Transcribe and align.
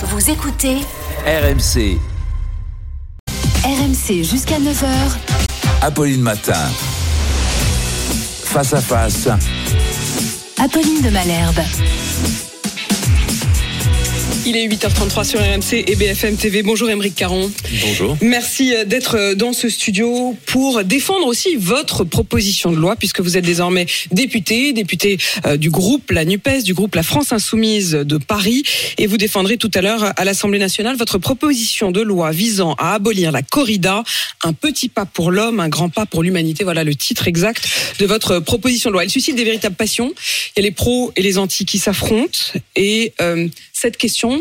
Vous 0.00 0.30
écoutez 0.30 0.76
RMC, 1.26 1.98
RMC 3.64 4.22
jusqu'à 4.22 4.60
9h. 4.60 4.86
Apolline 5.82 6.22
Matin. 6.22 6.68
Face 8.44 8.74
à 8.74 8.80
face, 8.80 9.28
Apolline 10.56 11.02
de 11.02 11.10
Malherbe. 11.10 11.58
Il 14.48 14.56
est 14.56 14.66
8h33 14.66 15.24
sur 15.24 15.40
RMC 15.40 15.84
et 15.86 15.94
BFM 15.94 16.38
TV. 16.38 16.62
Bonjour 16.62 16.88
Émeric 16.88 17.14
Caron. 17.14 17.52
Bonjour. 17.82 18.16
Merci 18.22 18.74
euh, 18.74 18.86
d'être 18.86 19.18
euh, 19.18 19.34
dans 19.34 19.52
ce 19.52 19.68
studio 19.68 20.34
pour 20.46 20.84
défendre 20.84 21.26
aussi 21.26 21.56
votre 21.56 22.02
proposition 22.02 22.72
de 22.72 22.78
loi 22.78 22.96
puisque 22.96 23.20
vous 23.20 23.36
êtes 23.36 23.44
désormais 23.44 23.84
député, 24.10 24.72
député 24.72 25.18
euh, 25.44 25.58
du 25.58 25.68
groupe 25.68 26.10
La 26.12 26.24
NUPES, 26.24 26.62
du 26.64 26.72
groupe 26.72 26.94
La 26.94 27.02
France 27.02 27.30
Insoumise 27.30 27.90
de 27.90 28.16
Paris 28.16 28.62
et 28.96 29.06
vous 29.06 29.18
défendrez 29.18 29.58
tout 29.58 29.70
à 29.74 29.82
l'heure 29.82 30.14
à 30.16 30.24
l'Assemblée 30.24 30.58
nationale 30.58 30.96
votre 30.96 31.18
proposition 31.18 31.90
de 31.90 32.00
loi 32.00 32.30
visant 32.30 32.72
à 32.78 32.94
abolir 32.94 33.32
la 33.32 33.42
corrida, 33.42 34.02
un 34.44 34.54
petit 34.54 34.88
pas 34.88 35.04
pour 35.04 35.30
l'homme, 35.30 35.60
un 35.60 35.68
grand 35.68 35.90
pas 35.90 36.06
pour 36.06 36.22
l'humanité. 36.22 36.64
Voilà 36.64 36.84
le 36.84 36.94
titre 36.94 37.28
exact 37.28 37.68
de 37.98 38.06
votre 38.06 38.38
proposition 38.38 38.88
de 38.88 38.94
loi. 38.94 39.04
Elle 39.04 39.10
suscite 39.10 39.36
des 39.36 39.44
véritables 39.44 39.76
passions. 39.76 40.14
Il 40.56 40.60
y 40.60 40.62
a 40.62 40.62
les 40.62 40.74
pros 40.74 41.12
et 41.16 41.22
les 41.22 41.36
anti 41.36 41.66
qui 41.66 41.76
s'affrontent 41.76 42.38
et 42.76 43.12
euh, 43.20 43.46
cette 43.74 43.96
question 43.96 44.37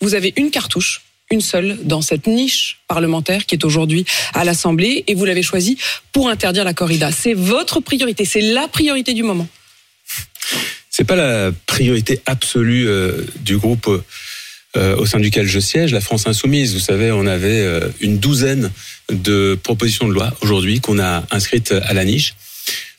vous 0.00 0.14
avez 0.14 0.32
une 0.36 0.50
cartouche, 0.50 1.02
une 1.30 1.40
seule, 1.40 1.78
dans 1.84 2.02
cette 2.02 2.26
niche 2.26 2.78
parlementaire 2.88 3.46
qui 3.46 3.54
est 3.54 3.64
aujourd'hui 3.64 4.04
à 4.34 4.44
l'Assemblée, 4.44 5.04
et 5.06 5.14
vous 5.14 5.24
l'avez 5.24 5.42
choisie 5.42 5.78
pour 6.12 6.28
interdire 6.28 6.64
la 6.64 6.74
corrida. 6.74 7.12
C'est 7.12 7.34
votre 7.34 7.80
priorité, 7.80 8.24
c'est 8.24 8.40
la 8.40 8.68
priorité 8.68 9.14
du 9.14 9.22
moment. 9.22 9.48
C'est 10.90 11.04
pas 11.04 11.16
la 11.16 11.52
priorité 11.66 12.20
absolue 12.26 12.88
euh, 12.88 13.24
du 13.40 13.56
groupe 13.56 13.88
euh, 14.76 14.96
au 14.96 15.06
sein 15.06 15.18
duquel 15.18 15.46
je 15.46 15.60
siège, 15.60 15.92
la 15.92 16.00
France 16.00 16.26
Insoumise. 16.26 16.74
Vous 16.74 16.80
savez, 16.80 17.12
on 17.12 17.26
avait 17.26 17.60
euh, 17.60 17.88
une 18.00 18.18
douzaine 18.18 18.70
de 19.10 19.58
propositions 19.62 20.08
de 20.08 20.12
loi 20.12 20.32
aujourd'hui 20.42 20.80
qu'on 20.80 20.98
a 20.98 21.24
inscrites 21.30 21.72
à 21.72 21.92
la 21.92 22.04
niche. 22.04 22.34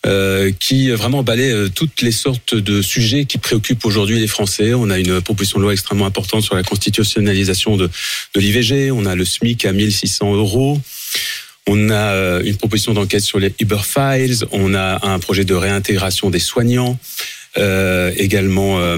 Euh, 0.07 0.52
qui 0.59 0.89
vraiment 0.89 1.21
balaie 1.21 1.52
euh, 1.52 1.69
toutes 1.69 2.02
les 2.02 2.11
sortes 2.11 2.55
de 2.55 2.81
sujets 2.81 3.25
qui 3.25 3.38
préoccupent 3.38 3.85
aujourd'hui 3.85 4.19
les 4.19 4.25
Français. 4.25 4.73
On 4.73 4.89
a 4.89 4.97
une 4.97 5.21
proposition 5.21 5.59
de 5.59 5.63
loi 5.63 5.73
extrêmement 5.73 6.07
importante 6.07 6.41
sur 6.41 6.55
la 6.55 6.63
constitutionnalisation 6.63 7.77
de, 7.77 7.88
de 8.33 8.39
l'IVG. 8.39 8.89
On 8.89 9.05
a 9.05 9.13
le 9.13 9.23
SMIC 9.25 9.63
à 9.66 9.73
1600 9.73 10.33
euros. 10.33 10.81
On 11.67 11.91
a 11.91 12.13
euh, 12.13 12.41
une 12.44 12.57
proposition 12.57 12.94
d'enquête 12.95 13.22
sur 13.22 13.38
les 13.38 13.53
Uber 13.59 13.77
Files. 13.83 14.38
On 14.52 14.73
a 14.73 15.05
un 15.07 15.19
projet 15.19 15.45
de 15.45 15.53
réintégration 15.53 16.31
des 16.31 16.39
soignants. 16.39 16.97
Euh, 17.57 18.11
également 18.17 18.79
euh, 18.79 18.97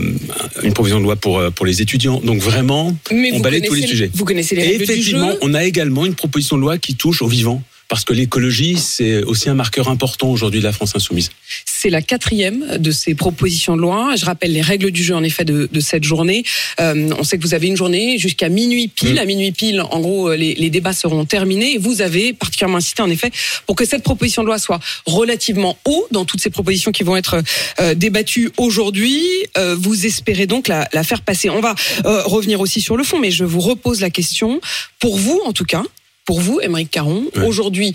une 0.62 0.74
proposition 0.74 1.00
de 1.00 1.04
loi 1.04 1.16
pour 1.18 1.42
pour 1.54 1.66
les 1.66 1.81
étudiants. 1.81 2.22
Donc 2.22 2.40
vraiment, 2.40 2.96
Mais 3.12 3.31
on 3.34 3.40
balaye 3.42 3.62
tous 3.64 3.74
les 3.74 3.86
sujets. 3.88 4.09
vous 4.14 4.24
connaissez 4.26 4.56
les 4.56 4.62
Et 4.62 4.66
règles 4.68 4.78
du 4.86 4.92
effectivement, 4.92 5.31
jeu. 5.31 5.38
on 5.42 5.54
a 5.54 5.66
également 5.66 6.06
une 6.06 6.14
proposition 6.16 6.56
de 6.56 6.62
loi 6.62 6.78
qui 6.78 6.96
touche 6.96 7.22
aux 7.24 7.28
vivants. 7.28 7.62
Parce 7.94 8.06
que 8.06 8.14
l'écologie, 8.14 8.76
c'est 8.76 9.24
aussi 9.24 9.50
un 9.50 9.54
marqueur 9.54 9.88
important 9.88 10.32
aujourd'hui 10.32 10.62
de 10.62 10.66
la 10.66 10.72
France 10.72 10.96
insoumise. 10.96 11.30
C'est 11.64 11.92
la 11.92 12.02
quatrième 12.02 12.80
de 12.80 12.90
ces 12.90 13.14
propositions 13.14 13.76
de 13.76 13.82
loi. 13.82 14.16
Je 14.16 14.26
rappelle 14.26 14.52
les 14.52 14.64
règles 14.64 14.90
du 14.90 15.04
jeu 15.04 15.14
en 15.14 15.22
effet 15.22 15.46
de, 15.46 15.70
de 15.72 15.80
cette 15.80 16.04
journée. 16.04 16.44
Euh, 16.80 17.12
on 17.20 17.24
sait 17.24 17.38
que 17.38 17.44
vous 17.44 17.54
avez 17.54 17.68
une 17.68 17.78
journée 17.78 18.18
jusqu'à 18.18 18.50
minuit 18.50 18.88
pile. 18.88 19.14
Mm. 19.14 19.18
À 19.20 19.26
minuit 19.26 19.52
pile, 19.52 19.80
en 19.80 20.00
gros, 20.00 20.30
euh, 20.30 20.36
les, 20.36 20.56
les 20.56 20.72
débats 20.72 20.92
seront 20.94 21.24
terminés. 21.26 21.76
Et 21.76 21.78
vous 21.78 22.02
avez 22.02 22.34
particulièrement 22.34 22.78
insisté 22.78 23.04
en 23.04 23.12
effet 23.12 23.30
pour 23.68 23.76
que 23.76 23.86
cette 23.86 24.02
proposition 24.02 24.42
de 24.42 24.48
loi 24.48 24.58
soit 24.58 24.80
relativement 25.06 25.78
haut 25.86 26.08
dans 26.10 26.26
toutes 26.26 26.42
ces 26.42 26.50
propositions 26.50 26.92
qui 26.92 27.04
vont 27.04 27.16
être 27.16 27.44
euh, 27.80 27.94
débattues 27.94 28.50
aujourd'hui. 28.58 29.24
Euh, 29.56 29.76
vous 29.80 30.08
espérez 30.08 30.48
donc 30.48 30.68
la, 30.68 30.90
la 30.94 31.04
faire 31.04 31.22
passer. 31.22 31.52
On 31.52 31.62
va 31.62 31.76
revenir 32.04 32.60
aussi 32.60 32.82
sur 32.82 32.98
le 32.98 33.04
fond, 33.04 33.20
mais 33.20 33.30
je 33.30 33.44
vous 33.44 33.60
repose 33.60 34.02
la 34.02 34.10
question. 34.10 34.62
Pour 35.00 35.16
vous, 35.16 35.40
en 35.46 35.54
tout 35.54 35.66
cas, 35.66 35.84
pour 36.26 36.40
vous, 36.40 36.60
Émeric 36.62 36.92
Caron, 36.92 37.26
Ouais. 37.36 37.46
aujourd'hui, 37.46 37.94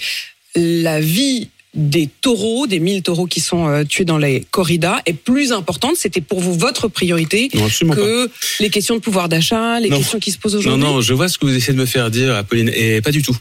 la 0.54 1.00
vie 1.00 1.48
des 1.74 2.08
taureaux, 2.22 2.66
des 2.66 2.80
1000 2.80 3.02
taureaux 3.02 3.26
qui 3.26 3.40
sont 3.40 3.68
euh, 3.68 3.84
tués 3.84 4.04
dans 4.06 4.16
les 4.18 4.40
corridas 4.50 5.00
est 5.06 5.12
plus 5.12 5.52
importante. 5.52 5.96
C'était 5.96 6.20
pour 6.22 6.40
vous 6.40 6.54
votre 6.54 6.88
priorité 6.88 7.50
Non, 7.54 7.68
pas. 7.88 7.94
que 7.94 8.30
les 8.60 8.70
questions 8.70 8.94
de 8.96 9.00
pouvoir 9.00 9.28
d'achat, 9.28 9.78
les 9.78 9.90
Non. 9.90 9.98
questions 9.98 10.18
qui 10.18 10.30
se 10.32 10.38
posent 10.38 10.54
Non, 10.54 10.60
aujourd'hui. 10.60 10.82
non, 10.84 11.00
je 11.02 11.12
vois 11.12 11.28
ce 11.28 11.36
que 11.38 11.44
vous 11.46 11.54
essayez 11.54 11.74
de 11.74 11.78
me 11.78 11.86
faire 11.86 12.10
dire, 12.10 12.34
Apolline, 12.34 12.70
et 12.74 13.00
pas 13.02 13.10
du 13.12 13.22
tout. 13.22 13.36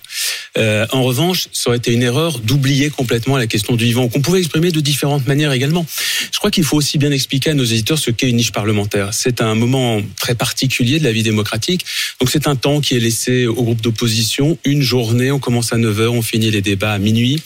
Euh, 0.57 0.85
en 0.91 1.03
revanche, 1.03 1.47
ça 1.53 1.69
aurait 1.69 1.77
été 1.77 1.91
une 1.93 2.03
erreur 2.03 2.39
d'oublier 2.39 2.89
complètement 2.89 3.37
la 3.37 3.47
question 3.47 3.75
du 3.75 3.85
vivant, 3.85 4.07
qu'on 4.09 4.21
pouvait 4.21 4.39
exprimer 4.39 4.71
de 4.71 4.81
différentes 4.81 5.25
manières 5.27 5.51
également. 5.53 5.85
Je 6.31 6.37
crois 6.37 6.51
qu'il 6.51 6.63
faut 6.65 6.77
aussi 6.77 6.97
bien 6.97 7.11
expliquer 7.11 7.51
à 7.51 7.53
nos 7.53 7.63
éditeurs 7.63 7.97
ce 7.99 8.11
qu'est 8.11 8.29
une 8.29 8.35
niche 8.37 8.51
parlementaire. 8.51 9.13
C'est 9.13 9.41
un 9.41 9.55
moment 9.55 10.01
très 10.19 10.35
particulier 10.35 10.99
de 10.99 11.03
la 11.05 11.11
vie 11.13 11.23
démocratique. 11.23 11.85
Donc 12.19 12.29
c'est 12.29 12.47
un 12.47 12.55
temps 12.55 12.81
qui 12.81 12.95
est 12.95 12.99
laissé 12.99 13.45
au 13.47 13.53
groupe 13.63 13.81
d'opposition. 13.81 14.57
Une 14.65 14.81
journée, 14.81 15.31
on 15.31 15.39
commence 15.39 15.71
à 15.73 15.77
9h, 15.77 16.07
on 16.07 16.21
finit 16.21 16.51
les 16.51 16.61
débats 16.61 16.93
à 16.93 16.99
minuit. 16.99 17.41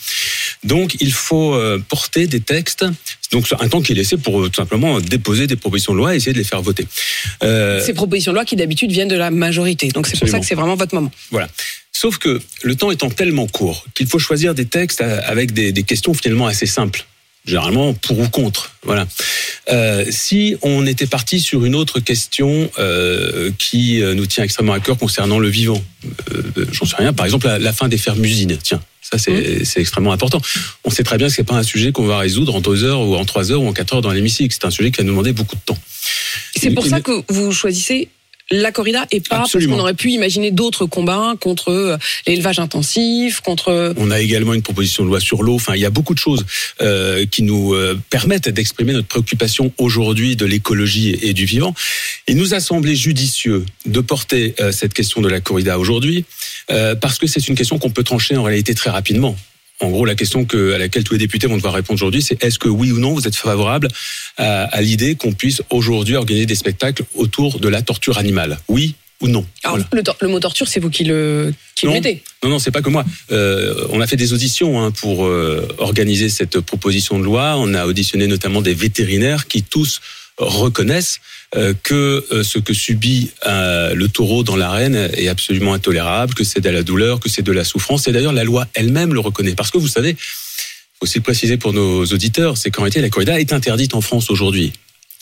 Donc 0.64 0.96
il 1.00 1.12
faut 1.12 1.54
euh, 1.54 1.82
porter 1.88 2.26
des 2.26 2.40
textes. 2.40 2.84
Donc 3.32 3.46
un 3.58 3.68
temps 3.68 3.82
qui 3.82 3.92
est 3.92 3.94
laissé 3.96 4.16
pour 4.16 4.40
euh, 4.40 4.48
tout 4.48 4.60
simplement 4.60 5.00
déposer 5.00 5.46
des 5.46 5.56
propositions 5.56 5.92
de 5.92 5.98
loi 5.98 6.14
et 6.14 6.18
essayer 6.18 6.32
de 6.32 6.38
les 6.38 6.44
faire 6.44 6.62
voter. 6.62 6.86
Euh, 7.42 7.84
Ces 7.84 7.94
propositions 7.94 8.32
de 8.32 8.36
loi 8.36 8.44
qui 8.44 8.56
d'habitude 8.56 8.92
viennent 8.92 9.08
de 9.08 9.16
la 9.16 9.30
majorité. 9.30 9.88
Donc 9.88 10.06
c'est 10.06 10.18
pour 10.18 10.28
ça 10.28 10.38
que 10.38 10.46
c'est 10.46 10.54
vraiment 10.54 10.76
votre 10.76 10.94
moment. 10.94 11.10
Voilà. 11.30 11.48
Sauf 11.90 12.18
que 12.18 12.40
le 12.62 12.74
temps 12.74 12.90
étant 12.90 13.10
tellement 13.10 13.46
court 13.46 13.84
qu'il 13.94 14.06
faut 14.06 14.18
choisir 14.18 14.54
des 14.54 14.66
textes 14.66 15.00
euh, 15.00 15.20
avec 15.26 15.52
des, 15.52 15.72
des 15.72 15.82
questions 15.82 16.14
finalement 16.14 16.46
assez 16.46 16.66
simples. 16.66 17.06
Généralement 17.44 17.92
pour 17.92 18.20
ou 18.20 18.28
contre. 18.28 18.70
Voilà. 18.84 19.04
Euh, 19.72 20.04
si 20.10 20.56
on 20.62 20.86
était 20.86 21.08
parti 21.08 21.40
sur 21.40 21.64
une 21.64 21.74
autre 21.74 21.98
question 21.98 22.70
euh, 22.78 23.50
qui 23.58 24.00
nous 24.00 24.26
tient 24.26 24.44
extrêmement 24.44 24.74
à 24.74 24.78
cœur 24.80 24.96
concernant 24.96 25.40
le 25.40 25.48
vivant, 25.48 25.82
euh, 26.32 26.66
j'en 26.70 26.86
sais 26.86 26.94
rien. 26.96 27.12
Par 27.12 27.26
exemple, 27.26 27.48
la, 27.48 27.58
la 27.58 27.72
fin 27.72 27.88
des 27.88 27.98
fermes 27.98 28.24
usines. 28.24 28.56
Tiens, 28.62 28.80
ça 29.18 29.30
c'est 29.64 29.80
extrêmement 29.80 30.12
important. 30.12 30.40
On 30.84 30.90
sait 30.90 31.02
très 31.02 31.18
bien 31.18 31.28
que 31.28 31.32
c'est 31.32 31.44
pas 31.44 31.56
un 31.56 31.62
sujet 31.62 31.92
qu'on 31.92 32.06
va 32.06 32.18
résoudre 32.18 32.54
en 32.54 32.60
deux 32.60 32.84
heures 32.84 33.00
ou 33.00 33.16
en 33.16 33.24
trois 33.24 33.52
heures 33.52 33.62
ou 33.62 33.68
en 33.68 33.72
quatre 33.72 33.94
heures 33.94 34.02
dans 34.02 34.12
l'hémicycle. 34.12 34.54
C'est 34.54 34.66
un 34.66 34.70
sujet 34.70 34.90
qui 34.90 34.98
va 34.98 35.04
nous 35.04 35.10
demander 35.10 35.32
beaucoup 35.32 35.56
de 35.56 35.60
temps. 35.60 35.78
C'est 36.56 36.70
pour 36.70 36.86
ça 36.86 37.00
que 37.00 37.22
vous 37.28 37.52
choisissez 37.52 38.08
la 38.52 38.70
corrida 38.70 39.06
et 39.10 39.20
pas 39.20 39.40
Absolument. 39.40 39.70
parce 39.70 39.78
qu'on 39.78 39.82
aurait 39.82 39.94
pu 39.94 40.10
imaginer 40.10 40.50
d'autres 40.50 40.86
combats 40.86 41.34
contre 41.40 41.70
euh, 41.70 41.96
l'élevage 42.26 42.58
intensif, 42.58 43.40
contre 43.40 43.94
On 43.96 44.10
a 44.10 44.20
également 44.20 44.54
une 44.54 44.62
proposition 44.62 45.02
de 45.04 45.08
loi 45.08 45.20
sur 45.20 45.42
l'eau. 45.42 45.54
Enfin, 45.54 45.74
il 45.74 45.80
y 45.80 45.86
a 45.86 45.90
beaucoup 45.90 46.14
de 46.14 46.18
choses 46.18 46.44
euh, 46.80 47.26
qui 47.26 47.42
nous 47.42 47.74
euh, 47.74 47.98
permettent 48.10 48.48
d'exprimer 48.48 48.92
notre 48.92 49.08
préoccupation 49.08 49.72
aujourd'hui 49.78 50.36
de 50.36 50.46
l'écologie 50.46 51.16
et 51.22 51.32
du 51.32 51.44
vivant. 51.44 51.74
Il 52.28 52.36
nous 52.36 52.54
a 52.54 52.60
semblé 52.60 52.94
judicieux 52.94 53.64
de 53.86 54.00
porter 54.00 54.54
euh, 54.60 54.72
cette 54.72 54.94
question 54.94 55.20
de 55.20 55.28
la 55.28 55.40
corrida 55.40 55.78
aujourd'hui 55.78 56.24
euh, 56.70 56.94
parce 56.94 57.18
que 57.18 57.26
c'est 57.26 57.48
une 57.48 57.54
question 57.54 57.78
qu'on 57.78 57.90
peut 57.90 58.04
trancher 58.04 58.36
en 58.36 58.42
réalité 58.42 58.74
très 58.74 58.90
rapidement. 58.90 59.36
En 59.82 59.90
gros, 59.90 60.04
la 60.04 60.14
question 60.14 60.44
que, 60.44 60.74
à 60.74 60.78
laquelle 60.78 61.02
tous 61.04 61.14
les 61.14 61.18
députés 61.18 61.46
vont 61.48 61.56
devoir 61.56 61.74
répondre 61.74 61.96
aujourd'hui, 61.98 62.22
c'est 62.22 62.42
est-ce 62.42 62.58
que 62.58 62.68
oui 62.68 62.92
ou 62.92 62.98
non 63.00 63.14
vous 63.14 63.26
êtes 63.26 63.34
favorable 63.36 63.88
à, 64.38 64.62
à 64.64 64.80
l'idée 64.80 65.16
qu'on 65.16 65.32
puisse 65.32 65.60
aujourd'hui 65.70 66.14
organiser 66.16 66.46
des 66.46 66.54
spectacles 66.54 67.02
autour 67.14 67.58
de 67.58 67.68
la 67.68 67.82
torture 67.82 68.16
animale? 68.18 68.58
Oui 68.68 68.94
ou 69.20 69.28
non? 69.28 69.44
Alors, 69.64 69.78
Voilà. 69.90 70.14
le, 70.20 70.28
mot 70.28 70.38
torture, 70.40 70.68
c'est 70.68 70.78
vous 70.80 70.90
qui 70.90 71.04
le, 71.04 71.52
qui 71.74 71.86
le 71.86 71.90
Non. 71.92 71.96
mettez. 71.96 72.22
Non, 72.44 72.50
non, 72.50 72.58
c'est 72.60 72.70
pas 72.70 72.80
que 72.82 72.90
moi. 72.90 73.04
Euh, 73.32 73.86
on 73.90 74.00
a 74.00 74.06
fait 74.06 74.16
des 74.16 74.32
auditions 74.32 74.80
hein, 74.82 74.92
pour 74.92 75.26
euh, 75.26 75.66
organiser 75.78 76.28
cette 76.28 76.60
proposition 76.60 77.18
de 77.18 77.24
loi. 77.24 77.54
On 77.56 77.74
a 77.74 77.86
auditionné 77.86 78.26
notamment 78.28 78.62
des 78.62 78.74
vétérinaires 78.74 79.46
qui 79.48 79.62
tous 79.64 80.00
reconnaissent 80.38 81.20
que 81.54 82.24
euh, 82.32 82.42
ce 82.42 82.58
que 82.58 82.72
subit 82.72 83.30
euh, 83.46 83.94
le 83.94 84.08
taureau 84.08 84.42
dans 84.42 84.56
l'arène 84.56 85.10
est 85.14 85.28
absolument 85.28 85.74
intolérable, 85.74 86.34
que 86.34 86.44
c'est 86.44 86.60
de 86.60 86.70
la 86.70 86.82
douleur, 86.82 87.20
que 87.20 87.28
c'est 87.28 87.42
de 87.42 87.52
la 87.52 87.64
souffrance. 87.64 88.08
Et 88.08 88.12
d'ailleurs, 88.12 88.32
la 88.32 88.44
loi 88.44 88.66
elle-même 88.74 89.12
le 89.12 89.20
reconnaît. 89.20 89.54
Parce 89.54 89.70
que 89.70 89.78
vous 89.78 89.88
savez, 89.88 90.16
aussi 91.00 91.18
le 91.18 91.22
préciser 91.22 91.58
pour 91.58 91.72
nos 91.72 92.06
auditeurs, 92.06 92.56
c'est 92.56 92.70
qu'en 92.70 92.82
réalité, 92.82 93.00
la 93.00 93.10
corrida 93.10 93.38
est 93.38 93.52
interdite 93.52 93.94
en 93.94 94.00
France 94.00 94.30
aujourd'hui 94.30 94.72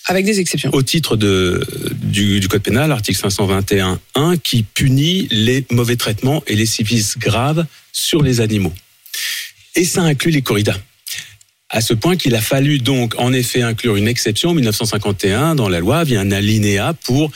Avec 0.07 0.25
des 0.25 0.39
exceptions. 0.39 0.71
au 0.73 0.83
titre 0.83 1.17
de, 1.17 1.67
du, 1.95 2.39
du 2.39 2.49
Code 2.49 2.63
pénal, 2.63 2.93
article 2.93 3.19
521.1, 3.19 4.39
qui 4.39 4.63
punit 4.63 5.27
les 5.33 5.65
mauvais 5.71 5.97
traitements 5.97 6.45
et 6.47 6.55
les 6.55 6.67
sévices 6.67 7.19
graves 7.19 7.67
sur 7.93 8.23
les 8.23 8.41
animaux. 8.41 8.73
Et 9.75 9.85
ça 9.85 10.03
inclut 10.03 10.31
les 10.31 10.43
corridas. 10.43 10.79
À 11.73 11.81
ce 11.81 11.95
point 11.95 12.17
qu'il 12.17 12.35
a 12.35 12.41
fallu 12.41 12.79
donc 12.79 13.15
en 13.17 13.33
effet 13.33 13.63
inclure 13.63 13.95
une 13.95 14.09
exception. 14.09 14.51
En 14.51 14.55
1951 14.55 15.55
dans 15.55 15.69
la 15.69 15.79
loi 15.79 16.03
via 16.03 16.21
un 16.21 16.33
alinéa 16.33 16.95
pour 17.05 17.31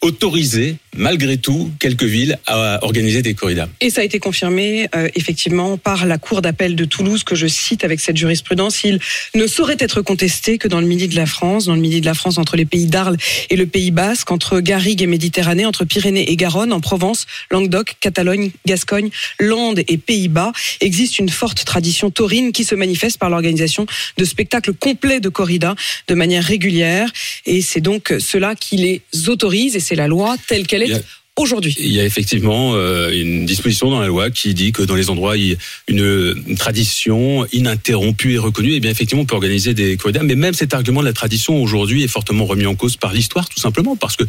autoriser 0.00 0.76
malgré 0.96 1.36
tout 1.36 1.70
quelques 1.78 2.04
villes 2.04 2.38
à 2.46 2.82
organiser 2.82 3.22
des 3.22 3.34
corridas. 3.34 3.68
Et 3.80 3.90
ça 3.90 4.00
a 4.00 4.04
été 4.04 4.18
confirmé 4.18 4.88
euh, 4.94 5.08
effectivement 5.14 5.76
par 5.76 6.06
la 6.06 6.18
Cour 6.18 6.42
d'appel 6.42 6.74
de 6.74 6.84
Toulouse 6.84 7.22
que 7.22 7.34
je 7.34 7.46
cite 7.46 7.84
avec 7.84 8.00
cette 8.00 8.16
jurisprudence. 8.16 8.82
Il 8.82 8.98
ne 9.34 9.46
saurait 9.46 9.76
être 9.78 10.02
contesté 10.02 10.58
que 10.58 10.68
dans 10.68 10.80
le 10.80 10.86
midi 10.86 11.06
de 11.06 11.16
la 11.16 11.26
France, 11.26 11.66
dans 11.66 11.74
le 11.74 11.80
midi 11.80 12.00
de 12.00 12.06
la 12.06 12.14
France 12.14 12.38
entre 12.38 12.56
les 12.56 12.64
pays 12.64 12.86
d'Arles 12.86 13.16
et 13.50 13.56
le 13.56 13.66
Pays 13.66 13.90
Basque, 13.90 14.30
entre 14.30 14.60
Garrigue 14.60 15.02
et 15.02 15.06
Méditerranée, 15.06 15.66
entre 15.66 15.84
Pyrénées 15.84 16.30
et 16.30 16.36
Garonne, 16.36 16.72
en 16.72 16.80
Provence, 16.80 17.26
Languedoc, 17.50 17.96
Catalogne, 18.00 18.50
Gascogne, 18.66 19.10
Landes 19.38 19.80
et 19.86 19.96
Pays-Bas, 19.96 20.52
existe 20.80 21.18
une 21.18 21.28
forte 21.28 21.64
tradition 21.64 22.10
taurine 22.10 22.52
qui 22.52 22.64
se 22.64 22.74
manifeste 22.74 23.18
par 23.18 23.30
l'organisation 23.30 23.86
de 24.16 24.24
spectacles 24.24 24.72
complets 24.72 25.20
de 25.20 25.28
corrida 25.28 25.74
de 26.08 26.14
manière 26.14 26.42
régulière. 26.42 27.10
Et 27.46 27.62
c'est 27.62 27.80
donc 27.80 28.12
cela 28.18 28.54
qui 28.54 28.76
les 28.76 29.02
autorise 29.28 29.76
c'est 29.90 29.96
la 29.96 30.06
loi 30.06 30.36
telle 30.46 30.68
qu'elle 30.68 30.84
est 30.84 31.04
aujourd'hui. 31.36 31.74
Il 31.80 31.90
y 31.90 31.98
a 31.98 32.04
effectivement 32.04 32.74
euh, 32.74 33.10
une 33.10 33.44
disposition 33.44 33.90
dans 33.90 33.98
la 33.98 34.06
loi 34.06 34.30
qui 34.30 34.54
dit 34.54 34.70
que 34.70 34.82
dans 34.84 34.94
les 34.94 35.10
endroits 35.10 35.34
où 35.34 35.56
une, 35.88 36.42
une 36.46 36.56
tradition 36.56 37.44
ininterrompue 37.52 38.34
est 38.34 38.38
reconnue, 38.38 38.74
eh 38.74 38.80
bien 38.80 38.92
effectivement 38.92 39.22
on 39.22 39.26
peut 39.26 39.34
organiser 39.34 39.74
des 39.74 39.96
corridas. 39.96 40.22
Mais 40.22 40.36
même 40.36 40.54
cet 40.54 40.74
argument 40.74 41.00
de 41.00 41.06
la 41.06 41.12
tradition 41.12 41.60
aujourd'hui 41.60 42.04
est 42.04 42.08
fortement 42.08 42.44
remis 42.44 42.66
en 42.66 42.76
cause 42.76 42.96
par 42.96 43.12
l'histoire, 43.12 43.48
tout 43.48 43.58
simplement 43.58 43.96
parce 43.96 44.14
que 44.14 44.22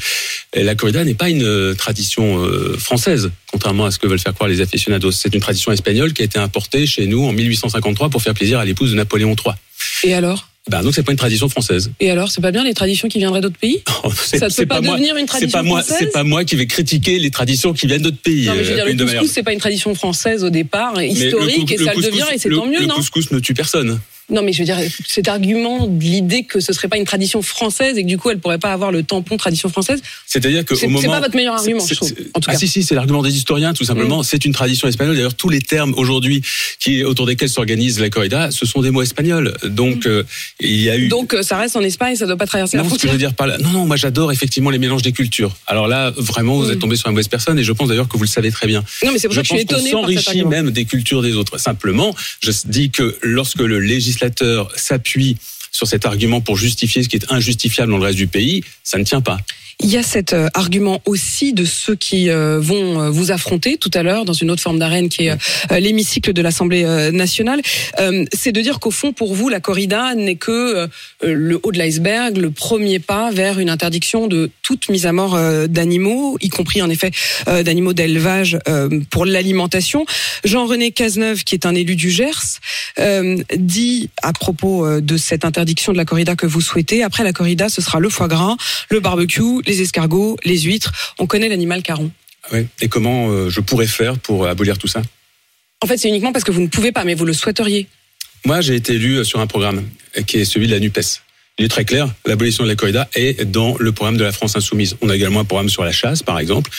la 0.56 0.74
corrida 0.74 1.04
n'est 1.04 1.14
pas 1.14 1.30
une 1.30 1.76
tradition 1.76 2.44
euh, 2.44 2.76
française, 2.80 3.30
contrairement 3.52 3.86
à 3.86 3.92
ce 3.92 4.00
que 4.00 4.08
veulent 4.08 4.18
faire 4.18 4.34
croire 4.34 4.50
les 4.50 4.62
aficionados. 4.62 5.12
C'est 5.12 5.36
une 5.36 5.42
tradition 5.42 5.72
espagnole 5.72 6.14
qui 6.14 6.24
a 6.24 6.26
été 6.26 6.40
importée 6.40 6.88
chez 6.88 7.06
nous 7.06 7.24
en 7.24 7.34
1853 7.34 8.10
pour 8.10 8.24
faire 8.24 8.34
plaisir 8.34 8.58
à 8.58 8.66
l'épouse 8.66 8.90
de 8.92 8.96
Napoléon 8.96 9.36
III. 9.36 9.54
Et 10.06 10.16
alors? 10.16 10.51
Ben 10.70 10.84
donc 10.84 10.94
c'est 10.94 11.02
pas 11.04 11.12
une 11.12 11.18
tradition 11.18 11.50
française. 11.50 11.92
Et 12.00 12.12
alors, 12.12 12.30
c'est 12.32 12.40
pas 12.42 12.52
bien 12.52 12.64
les 12.64 12.74
traditions 12.76 13.08
qui 13.08 13.18
viendraient 13.18 13.42
d'autres 13.42 13.58
pays? 13.58 13.82
Oh, 14.04 14.12
Ça 14.14 14.48
ne 14.48 14.54
peut 14.54 14.66
pas, 14.68 14.82
moi- 14.82 14.96
devenir 14.96 15.16
une 15.18 15.26
tradition 15.26 15.52
pas 15.60 15.64
moi, 15.64 15.80
française? 15.82 15.98
c'est 16.00 16.12
pas 16.12 16.24
moi 16.24 16.44
qui 16.44 16.56
vais 16.56 16.66
critiquer 16.68 17.18
les 17.20 17.32
traditions 17.32 17.74
qui 17.74 17.88
viennent 17.88 18.02
d'autres 18.04 18.18
pays. 18.22 18.46
Non, 18.46 18.54
mais 18.56 18.64
je 18.64 18.70
veux 18.70 18.74
euh, 18.74 18.76
dire, 18.76 18.86
le 18.86 18.94
de 18.94 19.04
Malherbe. 19.04 19.20
couscous, 19.24 19.34
c'est 19.36 19.44
pas 19.44 19.54
une 19.54 19.60
tradition 19.60 19.94
française 19.96 20.44
au 20.44 20.50
départ, 20.52 21.02
historique, 21.02 21.70
le 21.70 21.76
et 21.82 21.86
ça 21.86 21.94
le 21.94 22.00
le 22.02 22.06
devient, 22.08 22.24
et 22.34 22.38
c'est 22.38 22.50
le- 22.50 22.58
tant 22.58 22.66
mieux, 22.68 22.80
Le 22.82 22.86
non? 22.86 22.96
couscous 22.96 23.32
ne 23.32 23.40
tue 23.40 23.54
personne. 23.56 24.00
Non, 24.32 24.42
mais 24.42 24.54
je 24.54 24.60
veux 24.60 24.66
dire, 24.66 24.78
cet 25.08 25.28
argument 25.28 25.88
de 25.88 26.04
l'idée 26.04 26.44
que 26.44 26.60
ce 26.60 26.74
serait 26.74 26.88
pas 26.88 26.98
une 26.98 27.06
tradition 27.06 27.42
française 27.42 27.98
et 27.98 28.04
que 28.04 28.08
du 28.08 28.18
coup, 28.18 28.30
elle 28.30 28.40
pourrait 28.40 28.58
pas 28.58 28.74
avoir 28.74 28.92
le 28.92 29.04
tampon 29.04 29.38
tradition 29.38 29.70
française, 29.70 30.02
C'est-à-dire 30.26 30.66
que 30.66 30.76
c'est 30.76 30.86
au 30.86 30.90
moment 30.90 31.02
c'est 31.02 31.08
pas 31.08 31.20
votre 31.20 31.36
meilleur 31.36 31.56
argument, 31.56 31.86
je 31.86 31.94
trouve. 31.96 32.14
En 32.34 32.40
tout 32.40 32.50
ah 32.50 32.54
cas. 32.54 32.58
Mm. 32.58 32.62
si 32.62 32.68
si, 32.68 32.84
c'est 32.84 32.96
l'argument 32.96 33.22
des 33.22 33.36
historiens 33.36 33.74
tout 33.74 33.84
simplement. 33.84 34.24
C'est 34.24 34.46
une 34.46 34.54
tradition 34.54 34.88
espagnole. 34.88 35.16
D'ailleurs, 35.16 35.36
tous 35.36 35.50
les 35.50 35.62
termes 35.62 35.94
aujourd'hui 35.98 36.42
qui 36.80 37.04
autour 37.04 37.26
desquels 37.26 37.50
s'organise 37.50 38.00
la 38.00 38.10
corrida, 38.10 38.52
ce 38.52 38.66
sont 38.66 38.82
des 38.82 38.92
mots 38.92 39.02
espagnols. 39.02 39.54
Donc 39.64 40.06
euh, 40.06 40.24
il 40.60 40.82
y 40.82 40.90
a 40.90 40.98
eu. 40.98 41.08
Donc, 41.08 41.34
euh, 41.34 41.44
ça 41.44 41.58
reste 41.58 41.76
en 41.76 41.82
Espagne, 41.82 42.16
ça 42.16 42.26
doit 42.26 42.38
pas 42.38 42.48
traverser 42.48 42.78
la 42.78 42.84
non, 42.84 42.90
ce 42.90 42.96
que 42.96 43.02
je 43.02 43.08
frontière. 43.08 43.14
veux 43.14 43.18
dire 43.20 43.34
par 43.34 43.48
là. 43.48 43.58
Non, 43.58 43.70
non, 43.70 43.86
moi 43.86 43.98
j'adore 43.98 44.32
effectivement 44.32 44.70
les 44.70 44.80
mélanges 44.80 45.02
des 45.02 45.12
cultures. 45.12 45.56
Alors 45.68 45.88
là, 45.88 46.14
vraiment, 46.16 46.56
vous 46.56 46.68
Mm. 46.68 46.72
êtes 46.72 46.80
tombé 46.80 46.96
sur 46.96 47.08
la 47.08 47.12
mauvaise 47.12 47.28
personne 47.28 47.60
et 47.60 47.64
je 47.64 47.72
pense 47.72 47.90
d'ailleurs 47.90 48.08
que 48.08 48.18
vous 48.18 48.24
le 48.24 48.30
savez 48.30 48.52
très 48.52 48.68
bien. 48.68 48.84
Non, 49.04 49.12
mais 49.12 49.20
c'est 49.20 49.28
pour 49.28 49.36
ça 49.36 49.42
que 49.42 49.48
je 49.48 49.54
suis 49.54 49.62
étonné 49.64 49.92
s'enrichit 49.92 50.44
même 50.46 50.72
des 50.72 50.86
cultures 50.86 51.22
des 51.22 51.36
autres. 51.36 51.60
Simplement, 51.60 52.16
je 52.42 52.52
dis 52.66 52.90
que 52.90 53.18
lorsque 53.22 53.60
le 53.62 53.80
législateur 53.80 54.21
s'appuie 54.76 55.38
sur 55.72 55.88
cet 55.88 56.06
argument 56.06 56.42
pour 56.42 56.58
justifier 56.58 57.04
ce 57.04 57.10
qui 57.10 57.16
est 57.16 57.32
injustifiable 57.32 57.92
dans 57.92 57.98
le 57.98 58.04
reste 58.04 58.18
du 58.18 58.28
pays, 58.28 58.64
ça 58.84 58.98
ne 58.98 59.04
tient 59.04 59.22
pas. 59.22 59.38
Il 59.80 59.90
y 59.90 59.98
a 59.98 60.04
cet 60.04 60.34
euh, 60.34 60.48
argument 60.54 61.02
aussi 61.06 61.54
de 61.54 61.66
ceux 61.66 61.96
qui 61.96 62.30
euh, 62.30 62.60
vont 62.60 63.02
euh, 63.02 63.10
vous 63.10 63.32
affronter 63.32 63.78
tout 63.78 63.92
à 63.94 64.04
l'heure 64.04 64.26
dans 64.26 64.34
une 64.34 64.52
autre 64.52 64.62
forme 64.62 64.80
d'arène 64.80 65.10
qui 65.10 65.28
est 65.28 65.32
euh, 65.72 65.80
l'hémicycle 65.80 66.34
de 66.34 66.42
l'Assemblée 66.42 66.84
nationale. 67.12 67.62
C'est 68.34 68.52
de 68.52 68.62
dire 68.62 68.80
qu'au 68.80 68.92
fond, 68.92 69.14
pour 69.14 69.34
vous, 69.34 69.50
la 69.50 69.60
corrida 69.60 70.16
n'est 70.16 70.36
que 70.36 70.88
le 71.24 71.60
haut 71.64 71.72
de 71.72 71.78
l'iceberg, 71.78 72.38
le 72.38 72.52
premier 72.52 73.00
pas 73.00 73.32
vers 73.32 73.60
une 73.60 73.70
interdiction 73.70 74.28
de 74.28 74.50
toute 74.62 74.90
mise 74.90 75.06
à 75.06 75.12
mort 75.12 75.38
d'animaux, 75.68 76.38
y 76.42 76.50
compris 76.50 76.82
en 76.82 76.90
effet 76.90 77.12
d'animaux 77.48 77.94
d'élevage 77.94 78.58
pour 79.10 79.26
l'alimentation. 79.26 80.06
Jean-René 80.44 80.92
Cazeneuve, 80.92 81.44
qui 81.44 81.56
est 81.56 81.66
un 81.66 81.76
élu 81.76 81.96
du 81.96 82.10
Gers, 82.10 82.60
dit 83.56 84.10
à 84.22 84.34
propos 84.34 85.02
de 85.02 85.18
cette 85.18 85.46
interdiction 85.46 85.92
de 85.92 85.98
la 85.98 86.06
corrida 86.06 86.36
que 86.36 86.48
vous 86.48 86.62
souhaitez, 86.62 87.04
après 87.04 87.24
la 87.24 87.34
corrida, 87.34 87.70
ce 87.70 87.82
sera 87.82 88.00
le 88.00 88.10
foie 88.10 88.28
gras, 88.28 88.58
le 88.90 89.00
barbecue, 89.00 89.61
les 89.66 89.82
escargots, 89.82 90.38
les 90.44 90.60
huîtres. 90.60 90.92
On 91.20 91.28
connaît 91.28 91.50
l'animal 91.50 91.84
caron. 91.84 92.12
Oui. 92.52 92.68
Et 92.82 92.88
comment 92.88 93.30
euh, 93.30 93.50
je 93.50 93.60
pourrais 93.60 93.88
faire 93.88 94.18
pour 94.18 94.48
abolir 94.48 94.78
tout 94.78 94.88
ça? 94.88 95.02
En 95.82 95.88
fait, 95.88 95.98
c'est 95.98 96.10
uniquement 96.10 96.32
parce 96.32 96.44
que 96.44 96.52
vous 96.52 96.62
ne 96.62 96.68
pouvez 96.68 96.92
pas, 96.92 97.04
mais 97.04 97.14
vous 97.14 97.26
le 97.26 97.34
souhaiteriez. 97.34 97.88
Moi, 98.46 98.62
j'ai 98.62 98.76
été 98.76 98.94
élu 98.94 99.18
euh, 99.18 99.24
sur 99.24 99.40
un 99.40 99.48
programme 99.48 99.84
euh, 100.18 100.22
qui 100.24 100.38
est 100.38 100.46
celui 100.46 100.68
de 100.68 100.74
la 100.74 100.80
NUPES. 100.80 101.22
Il 101.60 101.66
est 101.66 101.68
très 101.68 101.86
clair, 101.86 102.12
l'abolition 102.26 102.64
de 102.64 102.70
la 102.70 102.76
corrida 102.76 103.10
est 103.14 103.46
dans 103.46 103.76
le 103.78 103.92
programme 103.92 104.18
de 104.18 104.24
la 104.24 104.32
France 104.32 104.56
insoumise. 104.56 104.96
On 105.02 105.10
a 105.10 105.16
également 105.16 105.42
un 105.42 105.46
programme 105.46 105.70
sur 105.70 105.84
la 105.84 105.92
chasse, 105.92 106.24
par 106.24 106.40
exemple, 106.40 106.72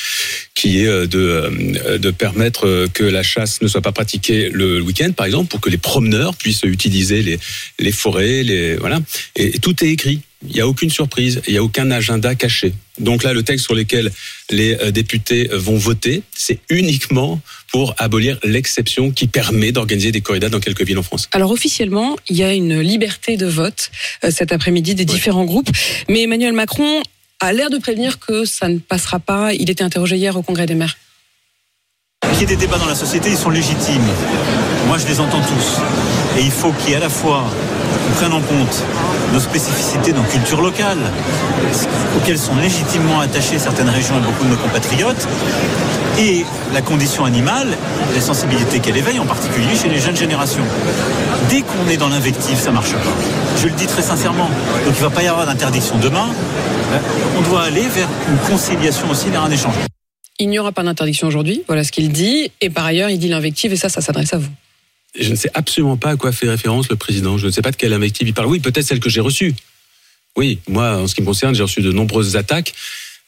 qui 0.55 0.81
est 0.81 0.87
euh, 0.87 1.07
de, 1.07 1.19
euh, 1.19 1.99
de 1.99 2.11
permettre 2.11 2.67
euh, 2.67 2.89
que 2.89 3.05
la 3.05 3.23
chasse 3.23 3.61
ne 3.61 3.69
soit 3.69 3.83
pas 3.83 3.93
pratiquée 3.93 4.49
le 4.49 4.81
week-end, 4.81 5.13
par 5.13 5.27
exemple, 5.27 5.51
pour 5.51 5.61
que 5.61 5.71
les 5.71 5.77
promeneurs 5.77 6.35
puissent 6.35 6.65
utiliser 6.65 7.23
les, 7.23 7.39
les 7.79 7.93
forêts, 7.93 8.43
les 8.43 8.77
voilà. 8.77 9.01
Et, 9.37 9.57
et 9.57 9.59
tout 9.61 9.85
est 9.85 9.89
écrit. 9.89 10.21
Il 10.47 10.55
n'y 10.55 10.61
a 10.61 10.67
aucune 10.67 10.91
surprise, 10.91 11.41
il 11.47 11.53
n'y 11.53 11.59
a 11.59 11.63
aucun 11.63 11.91
agenda 11.91 12.35
caché. 12.35 12.75
Donc 12.99 13.23
là, 13.23 13.33
le 13.33 13.43
texte 13.43 13.65
sur 13.65 13.75
lequel 13.75 14.11
les 14.51 14.75
euh, 14.75 14.91
députés 14.91 15.49
vont 15.53 15.77
voter, 15.77 16.23
c'est 16.35 16.59
uniquement 16.69 17.41
pour 17.71 17.95
abolir 17.99 18.39
l'exception 18.45 19.11
qui 19.11 19.29
permet 19.29 19.73
d'organiser 19.73 20.13
des 20.13 20.21
corridas 20.21 20.51
dans 20.51 20.61
quelques 20.61 20.83
villes 20.83 20.99
en 20.99 21.03
France. 21.03 21.29
Alors 21.33 21.51
officiellement, 21.51 22.17
il 22.29 22.37
y 22.37 22.43
a 22.43 22.53
une 22.53 22.81
liberté 22.81 23.37
de 23.37 23.47
vote 23.47 23.91
euh, 24.25 24.31
cet 24.31 24.53
après-midi 24.53 24.95
des 24.95 25.05
différents 25.05 25.45
groupes, 25.45 25.71
mais 26.09 26.23
Emmanuel 26.23 26.53
Macron 26.53 27.03
a 27.41 27.53
l'air 27.53 27.71
de 27.71 27.79
prévenir 27.79 28.19
que 28.19 28.45
ça 28.45 28.69
ne 28.69 28.79
passera 28.79 29.19
pas. 29.19 29.53
Il 29.55 29.69
était 29.71 29.83
interrogé 29.83 30.17
hier 30.17 30.37
au 30.37 30.43
Congrès 30.43 30.67
des 30.67 30.75
maires. 30.75 30.97
Qu'il 32.33 32.41
y 32.41 32.43
ait 32.45 32.47
des 32.47 32.57
débats 32.57 32.79
dans 32.79 32.87
la 32.87 32.95
société, 32.95 33.31
ils 33.31 33.37
sont 33.37 33.51
légitimes. 33.51 34.07
Moi, 34.87 34.97
je 34.99 35.07
les 35.07 35.19
entends 35.19 35.43
tous. 35.43 36.39
Et 36.39 36.45
il 36.45 36.51
faut 36.51 36.73
qu'il 36.73 36.91
y 36.91 36.93
ait 36.93 36.97
à 36.97 37.01
la 37.01 37.09
fois, 37.09 37.51
on 38.09 38.15
prenne 38.15 38.33
en 38.33 38.41
compte 38.41 38.83
nos 39.33 39.41
spécificités, 39.41 40.13
nos 40.13 40.23
cultures 40.23 40.61
locales, 40.61 40.99
auxquelles 42.17 42.39
sont 42.39 42.57
légitimement 42.57 43.21
attachées 43.21 43.59
certaines 43.59 43.89
régions 43.89 44.17
et 44.19 44.21
beaucoup 44.21 44.45
de 44.45 44.51
nos 44.51 44.57
compatriotes, 44.57 45.27
et 46.19 46.45
la 46.75 46.83
condition 46.83 47.25
animale, 47.25 47.69
la 48.15 48.21
sensibilité 48.21 48.81
qu'elle 48.81 48.97
éveille, 48.97 49.19
en 49.19 49.27
particulier 49.27 49.75
chez 49.81 49.89
les 49.89 49.99
jeunes 49.99 50.17
générations. 50.17 50.65
Dès 51.49 51.63
qu'on 51.63 51.89
est 51.91 51.97
dans 51.97 52.09
l'invective, 52.09 52.59
ça 52.59 52.71
marche 52.71 52.93
pas. 52.93 53.13
Je 53.59 53.67
le 53.67 53.73
dis 53.73 53.87
très 53.87 54.03
sincèrement. 54.03 54.51
Donc 54.85 54.95
il 54.95 55.03
ne 55.03 55.09
va 55.09 55.11
pas 55.11 55.23
y 55.23 55.29
avoir 55.29 55.47
d'interdiction 55.47 55.97
demain. 55.97 56.29
On 57.39 57.41
doit 57.49 57.63
aller 57.63 57.87
vers 57.89 58.09
une 58.29 58.37
conciliation 58.51 59.09
aussi, 59.11 59.31
vers 59.31 59.43
un 59.43 59.51
échange. 59.51 59.75
Il 60.39 60.49
n'y 60.49 60.59
aura 60.59 60.73
pas 60.73 60.83
d'interdiction 60.83 61.29
aujourd'hui, 61.29 61.63
voilà 61.67 61.85
ce 61.85 61.93
qu'il 61.93 62.11
dit, 62.11 62.51
et 62.61 62.69
par 62.69 62.85
ailleurs, 62.85 63.11
il 63.11 63.19
dit 63.19 63.29
l'invective, 63.29 63.73
et 63.73 63.77
ça, 63.77 63.89
ça 63.89 64.01
s'adresse 64.01 64.33
à 64.35 64.39
vous. 64.39 64.51
Je 65.19 65.31
ne 65.31 65.35
sais 65.35 65.51
absolument 65.55 65.97
pas 65.97 66.11
à 66.11 66.17
quoi 66.17 66.33
fait 66.33 66.49
référence 66.49 66.89
le 66.89 66.97
président. 66.97 67.37
Je 67.39 67.47
ne 67.47 67.51
sais 67.51 67.63
pas 67.63 67.71
de 67.71 67.77
quelle 67.77 67.93
invective 67.93 68.27
il 68.29 68.35
parle. 68.35 68.49
Oui, 68.49 68.61
peut-être 68.61 68.87
celle 68.87 69.01
que 69.01 69.11
j'ai 69.11 69.21
reçue. 69.21 69.55
Oui, 70.37 70.59
moi, 70.69 70.97
en 70.97 71.07
ce 71.07 71.15
qui 71.15 71.21
me 71.21 71.27
concerne, 71.27 71.55
j'ai 71.55 71.63
reçu 71.63 71.83
de 71.83 71.93
nombreuses 71.93 72.37
attaques, 72.37 72.73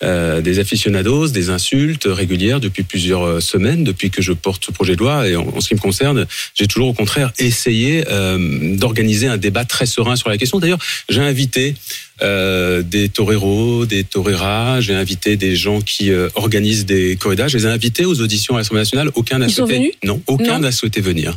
euh, 0.02 0.40
des 0.40 0.58
aficionados, 0.58 1.28
des 1.28 1.50
insultes 1.50 2.06
régulières 2.06 2.58
depuis 2.58 2.82
plusieurs 2.82 3.22
euh, 3.24 3.40
semaines, 3.40 3.84
depuis 3.84 4.10
que 4.10 4.22
je 4.22 4.32
porte 4.32 4.64
ce 4.64 4.70
projet 4.70 4.94
de 4.94 5.00
loi. 5.00 5.28
Et 5.28 5.36
en, 5.36 5.46
en 5.46 5.60
ce 5.60 5.68
qui 5.68 5.74
me 5.74 5.80
concerne, 5.80 6.26
j'ai 6.54 6.66
toujours 6.66 6.88
au 6.88 6.92
contraire 6.94 7.32
essayé 7.38 8.04
euh, 8.08 8.76
d'organiser 8.76 9.26
un 9.26 9.36
débat 9.36 9.66
très 9.66 9.84
serein 9.86 10.16
sur 10.16 10.30
la 10.30 10.38
question. 10.38 10.58
D'ailleurs, 10.58 10.80
j'ai 11.10 11.20
invité 11.20 11.74
euh, 12.22 12.82
des 12.82 13.10
toreros, 13.10 13.84
des 13.86 14.04
toreras, 14.04 14.80
j'ai 14.80 14.94
invité 14.94 15.36
des 15.36 15.54
gens 15.54 15.80
qui 15.80 16.10
euh, 16.10 16.28
organisent 16.34 16.86
des 16.86 17.16
corridas. 17.16 17.48
Je 17.48 17.58
les 17.58 17.66
ai 17.66 17.68
invités 17.68 18.06
aux 18.06 18.20
auditions 18.22 18.54
à 18.54 18.58
l'Assemblée 18.58 18.80
nationale. 18.80 19.10
Aucun 19.14 19.38
n'a 19.38 19.48
souhaité. 19.50 19.94
non, 20.02 20.22
aucun 20.26 20.60
n'a 20.60 20.72
souhaité 20.72 21.02
venir. 21.02 21.36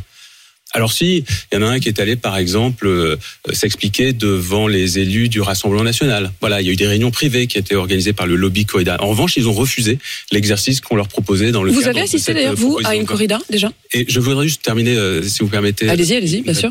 Alors 0.72 0.92
si, 0.92 1.24
il 1.50 1.54
y 1.54 1.58
en 1.58 1.66
a 1.66 1.70
un 1.70 1.80
qui 1.80 1.88
est 1.88 1.98
allé 1.98 2.16
par 2.16 2.36
exemple 2.36 2.86
euh, 2.86 3.16
s'expliquer 3.52 4.12
devant 4.12 4.66
les 4.66 4.98
élus 4.98 5.28
du 5.28 5.40
Rassemblement 5.40 5.82
national. 5.82 6.30
Voilà, 6.40 6.60
il 6.60 6.66
y 6.66 6.70
a 6.70 6.72
eu 6.72 6.76
des 6.76 6.86
réunions 6.86 7.10
privées 7.10 7.46
qui 7.46 7.56
étaient 7.56 7.74
organisées 7.74 8.12
par 8.12 8.26
le 8.26 8.36
lobby 8.36 8.66
corrida. 8.66 8.96
En 9.00 9.08
revanche, 9.08 9.36
ils 9.36 9.48
ont 9.48 9.52
refusé 9.54 9.98
l'exercice 10.30 10.80
qu'on 10.80 10.96
leur 10.96 11.08
proposait 11.08 11.52
dans 11.52 11.62
le 11.62 11.72
Vous 11.72 11.80
cadre 11.80 11.90
avez 11.90 12.00
assisté 12.02 12.32
cette, 12.32 12.36
d'ailleurs, 12.36 12.52
euh, 12.52 12.56
vous, 12.56 12.78
à 12.84 12.94
une 12.94 13.06
corrida, 13.06 13.40
déjà? 13.48 13.72
Et 13.92 14.04
je 14.08 14.20
voudrais 14.20 14.46
juste 14.46 14.62
terminer, 14.62 14.94
euh, 14.94 15.22
si 15.22 15.40
vous 15.40 15.48
permettez. 15.48 15.88
Allez-y, 15.88 16.16
allez-y, 16.16 16.42
bien 16.42 16.54
sûr. 16.54 16.70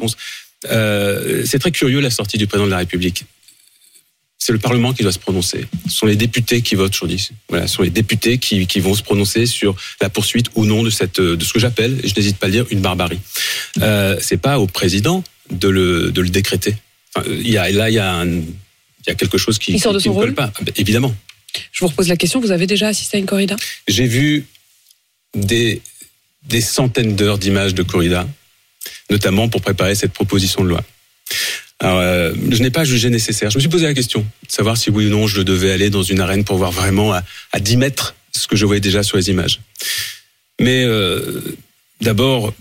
Euh, 0.71 1.43
c'est 1.45 1.59
très 1.59 1.71
curieux 1.71 1.99
la 1.99 2.09
sortie 2.09 2.37
du 2.37 2.47
président 2.47 2.65
de 2.65 2.71
la 2.71 2.77
République. 2.77 3.25
C'est 4.47 4.53
le 4.53 4.59
Parlement 4.59 4.93
qui 4.93 5.03
doit 5.03 5.11
se 5.11 5.19
prononcer. 5.19 5.65
Ce 5.89 5.93
sont 5.93 6.05
les 6.05 6.15
députés 6.15 6.61
qui 6.61 6.75
votent 6.75 6.93
aujourd'hui. 6.93 7.31
Voilà, 7.49 7.67
ce 7.67 7.75
sont 7.75 7.81
les 7.81 7.89
députés 7.89 8.37
qui, 8.37 8.65
qui 8.65 8.79
vont 8.79 8.95
se 8.95 9.03
prononcer 9.03 9.45
sur 9.45 9.75
la 9.99 10.09
poursuite 10.09 10.47
ou 10.55 10.63
non 10.63 10.83
de 10.83 10.89
cette 10.89 11.19
de 11.19 11.43
ce 11.43 11.51
que 11.51 11.59
j'appelle, 11.59 11.99
et 12.01 12.07
je 12.07 12.15
n'hésite 12.15 12.37
pas 12.37 12.45
à 12.45 12.47
le 12.47 12.53
dire, 12.53 12.65
une 12.69 12.79
barbarie. 12.79 13.19
Euh, 13.81 14.15
c'est 14.21 14.37
pas 14.37 14.57
au 14.57 14.65
président 14.65 15.21
de 15.51 15.67
le 15.67 16.11
de 16.13 16.21
le 16.21 16.29
décréter. 16.29 16.77
Enfin, 17.13 17.27
il 17.29 17.49
y 17.49 17.57
a 17.57 17.69
là 17.71 17.89
il 17.89 17.95
y 17.95 17.99
a 17.99 18.09
un, 18.09 18.25
il 18.25 19.07
y 19.07 19.09
a 19.09 19.15
quelque 19.15 19.37
chose 19.37 19.59
qui, 19.59 19.73
Il 19.73 19.81
sort 19.81 19.91
de 19.91 19.97
qui 19.97 20.05
son 20.05 20.11
ne 20.11 20.15
colle 20.15 20.25
rôle 20.27 20.35
pas. 20.35 20.53
Ah 20.55 20.63
ben, 20.63 20.73
évidemment. 20.77 21.13
Je 21.73 21.79
vous 21.81 21.89
repose 21.89 22.07
la 22.07 22.15
question, 22.15 22.39
vous 22.39 22.51
avez 22.51 22.67
déjà 22.67 22.87
assisté 22.87 23.17
à 23.17 23.19
une 23.19 23.25
corrida? 23.25 23.57
J'ai 23.89 24.07
vu 24.07 24.45
des, 25.35 25.81
des 26.43 26.61
centaines 26.61 27.17
d'heures 27.17 27.37
d'images 27.37 27.75
de 27.75 27.83
corrida, 27.83 28.25
notamment 29.09 29.49
pour 29.49 29.59
préparer 29.59 29.95
cette 29.95 30.13
proposition 30.13 30.63
de 30.63 30.69
loi. 30.69 30.85
Alors, 31.79 31.99
euh, 31.99 32.33
je 32.49 32.61
n'ai 32.63 32.71
pas 32.71 32.83
jugé 32.83 33.09
nécessaire. 33.09 33.51
Je 33.51 33.57
me 33.57 33.59
suis 33.59 33.69
posé 33.69 33.85
la 33.85 33.93
question 33.93 34.21
de 34.21 34.51
savoir 34.51 34.77
si 34.77 34.89
oui 34.89 35.07
ou 35.07 35.09
non 35.09 35.27
je 35.27 35.41
devais 35.41 35.71
aller 35.71 35.89
dans 35.89 36.03
une 36.03 36.19
arène 36.19 36.43
pour 36.43 36.57
voir 36.57 36.71
vraiment 36.71 37.13
à, 37.13 37.23
à 37.51 37.59
10 37.59 37.77
mètres 37.77 38.15
ce 38.31 38.47
que 38.47 38.55
je 38.55 38.65
voyais 38.65 38.81
déjà 38.81 39.03
sur 39.03 39.17
les 39.17 39.29
images. 39.29 39.59
Mais 40.59 40.83
euh, 40.83 41.55
d'abord, 42.01 42.53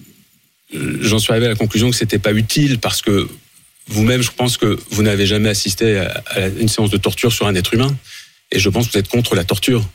euh, 0.75 0.99
j'en 1.01 1.19
suis 1.19 1.33
arrivé 1.33 1.47
à 1.47 1.51
la 1.51 1.55
conclusion 1.55 1.91
que 1.91 1.97
c'était 1.97 2.19
pas 2.19 2.33
utile 2.33 2.79
parce 2.79 3.01
que 3.01 3.29
vous-même, 3.89 4.23
je 4.23 4.31
pense 4.33 4.59
que 4.59 4.79
vous 4.91 5.03
n'avez 5.03 5.27
jamais 5.27 5.49
assisté 5.49 5.99
à, 5.99 6.23
à 6.27 6.47
une 6.49 6.69
séance 6.69 6.91
de 6.91 6.99
torture 6.99 7.33
sur 7.33 7.47
un 7.47 7.55
être 7.55 7.73
humain. 7.73 7.97
Et 8.53 8.59
je 8.59 8.69
pense 8.69 8.87
que 8.87 8.93
vous 8.93 8.99
êtes 8.99 9.09
contre 9.09 9.35
la 9.35 9.45
torture. 9.45 9.89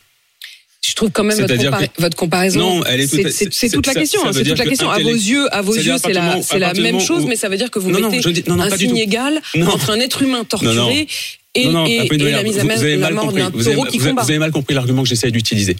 Je 0.92 0.96
trouve 0.96 1.10
quand 1.12 1.24
même 1.24 1.40
votre, 1.40 1.56
compara- 1.56 1.88
votre 2.00 2.18
comparaison. 2.18 2.60
Non, 2.60 2.84
elle 2.84 3.00
est 3.00 3.08
c'est- 3.08 3.70
toute 3.70 3.88
la 3.88 3.94
question. 3.94 4.20
hein, 4.26 4.32
C'est 4.34 4.44
toute 4.44 4.58
la 4.58 4.66
que 4.66 4.70
question. 4.72 4.90
À 4.92 4.96
vos 5.00 5.08
intellect- 5.08 5.26
yeux, 5.26 5.56
à 5.56 5.62
vos 5.62 5.74
yeux, 5.74 5.96
c'est 6.04 6.12
la, 6.12 6.42
c'est 6.42 6.80
même 6.82 7.00
chose, 7.00 7.24
où- 7.24 7.28
mais 7.28 7.38
ça 7.38 7.48
veut 7.48 7.56
dire 7.56 7.72
que 7.72 7.80
vous 7.80 7.92
Non, 7.92 8.10
mettez 8.12 8.34
dis- 8.34 8.44
non, 8.48 8.60
un 8.60 8.76
signe 8.78 8.98
égal 8.98 9.42
entre 9.68 9.92
un 9.92 10.00
être 10.02 10.22
humain 10.22 10.44
torturé 10.44 11.08
et, 11.56 11.66
Non, 11.66 11.72
non, 11.72 11.86
et- 11.86 12.00
Apolline 12.02 12.28
et 12.28 12.32
la 12.32 12.44
mise 12.44 12.60
à 12.60 12.64
vous- 12.64 12.72
avez 12.72 12.92
la 12.98 12.98
mal 13.08 13.14
mort 13.14 13.26
compris. 13.28 13.42
d'un 13.42 13.50
Vous 13.54 13.68
avez, 13.70 13.78
vous 13.78 13.86
vous 14.00 14.20
avez 14.20 14.38
mal 14.38 14.52
compris 14.52 14.74
l'argument 14.76 15.04
que 15.04 15.10
j'essaie 15.10 15.32
d'utiliser. 15.32 15.78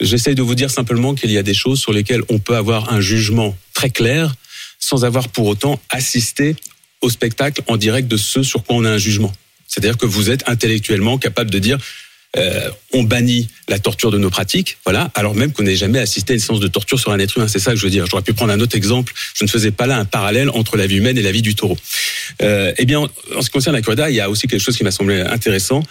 J'essaye 0.00 0.34
de 0.34 0.42
vous 0.42 0.54
dire 0.54 0.70
simplement 0.70 1.14
qu'il 1.14 1.30
y 1.30 1.36
a 1.36 1.42
des 1.42 1.54
choses 1.54 1.78
sur 1.78 1.92
lesquelles 1.92 2.22
on 2.30 2.38
peut 2.38 2.56
avoir 2.56 2.92
un 2.94 3.00
jugement 3.02 3.54
très 3.74 3.90
clair 3.90 4.34
sans 4.78 5.04
avoir 5.04 5.28
pour 5.28 5.46
autant 5.46 5.78
assisté 5.90 6.56
au 7.02 7.10
spectacle 7.10 7.60
en 7.66 7.76
direct 7.76 8.08
de 8.08 8.16
ce 8.16 8.42
sur 8.42 8.64
quoi 8.64 8.76
on 8.76 8.84
a 8.86 8.90
un 8.90 8.98
jugement. 8.98 9.32
C'est-à-dire 9.68 9.98
que 9.98 10.06
vous 10.06 10.30
êtes 10.30 10.48
intellectuellement 10.48 11.18
capable 11.18 11.50
de 11.50 11.58
dire 11.58 11.76
euh, 12.36 12.70
on 12.92 13.02
bannit 13.02 13.48
la 13.68 13.78
torture 13.78 14.10
de 14.10 14.18
nos 14.18 14.30
pratiques, 14.30 14.78
voilà, 14.84 15.10
alors 15.14 15.34
même 15.34 15.52
qu'on 15.52 15.64
n'ait 15.64 15.76
jamais 15.76 15.98
assisté 15.98 16.32
à 16.32 16.34
une 16.34 16.40
séance 16.40 16.60
de 16.60 16.68
torture 16.68 17.00
sur 17.00 17.10
un 17.10 17.18
être 17.18 17.36
humain. 17.36 17.48
C'est 17.48 17.58
ça 17.58 17.72
que 17.72 17.76
je 17.76 17.82
veux 17.82 17.90
dire. 17.90 18.06
J'aurais 18.06 18.22
pu 18.22 18.32
prendre 18.32 18.52
un 18.52 18.60
autre 18.60 18.76
exemple. 18.76 19.12
Je 19.34 19.44
ne 19.44 19.48
faisais 19.48 19.70
pas 19.70 19.86
là 19.86 19.98
un 19.98 20.04
parallèle 20.04 20.50
entre 20.50 20.76
la 20.76 20.86
vie 20.86 20.96
humaine 20.96 21.18
et 21.18 21.22
la 21.22 21.32
vie 21.32 21.42
du 21.42 21.54
taureau. 21.54 21.76
Euh, 22.42 22.72
eh 22.78 22.84
bien, 22.84 23.00
en 23.00 23.08
ce 23.40 23.46
qui 23.46 23.50
concerne 23.50 23.74
la 23.74 23.82
corrida, 23.82 24.10
il 24.10 24.16
y 24.16 24.20
a 24.20 24.30
aussi 24.30 24.46
quelque 24.46 24.60
chose 24.60 24.76
qui 24.76 24.84
m'a 24.84 24.90
semblé 24.90 25.20
intéressant 25.20 25.82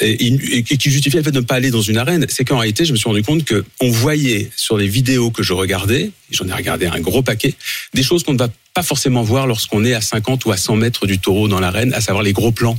et, 0.00 0.26
et, 0.58 0.62
qui 0.62 0.90
justifie 0.90 1.16
le 1.16 1.22
fait 1.22 1.30
de 1.30 1.40
ne 1.40 1.44
pas 1.44 1.54
aller 1.56 1.70
dans 1.70 1.80
une 1.82 1.96
arène. 1.98 2.26
C'est 2.28 2.44
qu'en 2.44 2.58
réalité, 2.58 2.84
je 2.84 2.92
me 2.92 2.96
suis 2.96 3.08
rendu 3.08 3.22
compte 3.22 3.44
que 3.44 3.64
on 3.80 3.90
voyait 3.90 4.50
sur 4.56 4.76
les 4.76 4.88
vidéos 4.88 5.30
que 5.30 5.42
je 5.42 5.52
regardais, 5.52 6.10
j'en 6.30 6.46
ai 6.48 6.52
regardé 6.52 6.86
un 6.86 7.00
gros 7.00 7.22
paquet, 7.22 7.54
des 7.94 8.02
choses 8.02 8.22
qu'on 8.24 8.32
ne 8.34 8.38
va 8.38 8.48
pas 8.74 8.82
forcément 8.82 9.22
voir 9.22 9.46
lorsqu'on 9.46 9.84
est 9.84 9.94
à 9.94 10.00
50 10.00 10.44
ou 10.46 10.52
à 10.52 10.56
100 10.56 10.76
mètres 10.76 11.06
du 11.06 11.18
taureau 11.18 11.46
dans 11.48 11.60
l'arène, 11.60 11.94
à 11.94 12.00
savoir 12.00 12.22
les 12.24 12.32
gros 12.32 12.50
plans, 12.50 12.78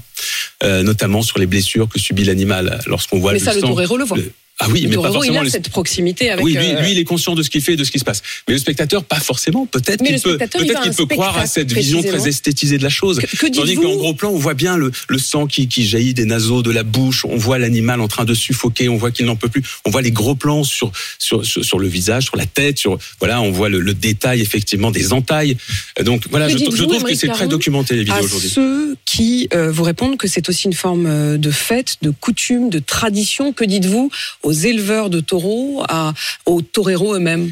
euh, 0.64 0.84
notamment 0.84 1.22
sur 1.22 1.40
les 1.40 1.46
blessures 1.46 1.88
que 1.88 2.00
subit 2.00 2.26
l'animal 2.26 2.82
lorsqu'on 2.88 3.20
voit 3.20 3.32
Mais 3.32 3.40
le 3.40 3.46
ça, 3.46 3.54
le 3.54 3.62
sang. 3.62 3.68
le 3.70 4.04
voit. 4.06 4.18
le- 4.18 4.32
Ah 4.60 4.68
oui, 4.70 4.86
mais 4.88 4.96
pas 4.96 5.02
torero, 5.04 5.12
il 5.16 5.18
forcément 5.18 5.40
a 5.42 5.44
les- 5.44 5.50
cette 5.50 5.70
proximité 5.70 6.30
avec. 6.30 6.46
oui, 6.46 6.54
lui, 6.54 6.72
euh, 6.72 6.82
lui, 6.82 6.92
il 6.94 6.98
est 6.98 7.04
conscient 7.04 7.36
de 7.36 7.44
ce 7.44 7.50
qu'il 7.50 7.62
fait 7.62 7.74
et 7.74 7.76
de 7.76 7.84
ce 7.84 7.92
qui 7.92 8.00
se 8.00 8.06
passe. 8.06 8.22
Mais 8.48 8.54
le 8.54 8.60
spectateur, 8.60 9.04
pas 9.04 9.20
forcément. 9.20 9.66
Peut-être 9.66 10.02
qu'il 10.02 10.22
peut, 10.22 10.38
peut-être 10.38 10.82
qu'il 10.82 10.94
peut 10.94 11.06
croire 11.08 11.38
à 11.38 11.46
cette 11.46 11.74
vision 11.74 12.02
très 12.02 12.30
esthétisée 12.30 12.78
de 12.78 12.84
la 12.84 12.90
chose. 12.90 13.20
Que- 13.20 13.26
que 13.36 13.48
Tandis 13.54 13.76
qu'en 13.76 13.96
gros 13.96 14.14
plan, 14.14 14.30
on 14.32 14.38
voit 14.38 14.54
bien 14.54 14.78
le, 14.78 14.92
le 15.10 15.18
sang 15.18 15.46
qui, 15.46 15.68
qui 15.68 15.86
jaillit 15.86 16.14
des 16.14 16.24
naseaux, 16.24 16.62
de 16.64 16.72
la 16.72 16.84
bouche. 16.84 17.26
On 17.26 17.36
voit 17.36 17.58
l'animal 17.60 18.00
en 18.00 18.08
train 18.08 18.24
de 18.24 18.34
suffoquer. 18.34 18.88
On 18.88 18.96
voit 18.96 19.12
qu'il 19.12 19.26
n'en 19.26 19.36
peut 19.36 19.50
plus. 19.50 19.62
On 19.84 19.90
voit 19.90 20.02
les 20.02 20.12
gros 20.12 20.36
plans 20.36 20.64
sur, 20.64 20.90
sur, 21.20 21.46
sur, 21.46 21.66
sur 21.66 21.78
le 21.80 21.88
visage, 21.90 22.24
sur 22.24 22.38
la 22.38 22.46
tête. 22.46 22.80
Sur, 22.80 22.98
voilà, 23.20 23.42
on 23.42 23.52
voit 23.52 23.68
le, 23.68 23.82
le 23.82 23.94
détail, 23.94 24.40
effectivement, 24.40 24.90
des 24.90 25.12
entailles. 25.12 25.58
Donc 26.02 26.28
voilà, 26.30 26.48
je, 26.48 26.56
trouve 26.58 27.04
que 27.04 27.14
c'est 27.16 27.28
très 27.28 27.48
documenté, 27.48 27.96
les 27.96 28.06
vidéos 28.06 28.24
aujourd'hui. 28.24 28.50
ceux 28.50 28.96
qui 29.04 29.50
euh, 29.54 29.70
vous 29.70 29.84
répondent 29.84 30.16
que 30.18 30.28
c'est 30.30 30.48
aussi 30.48 30.66
une 30.68 30.74
forme 30.74 31.06
euh, 31.08 31.38
de 31.38 31.52
fête, 31.52 31.98
de 32.02 32.10
coutume, 32.10 32.70
de 32.70 32.80
tradition. 32.80 33.52
Que 33.52 33.66
dites-vous 33.66 34.10
aux 34.46 34.54
éleveurs 34.54 35.10
de 35.10 35.20
taureaux, 35.20 35.84
aux 36.46 36.62
toreros 36.62 37.16
eux-mêmes 37.16 37.52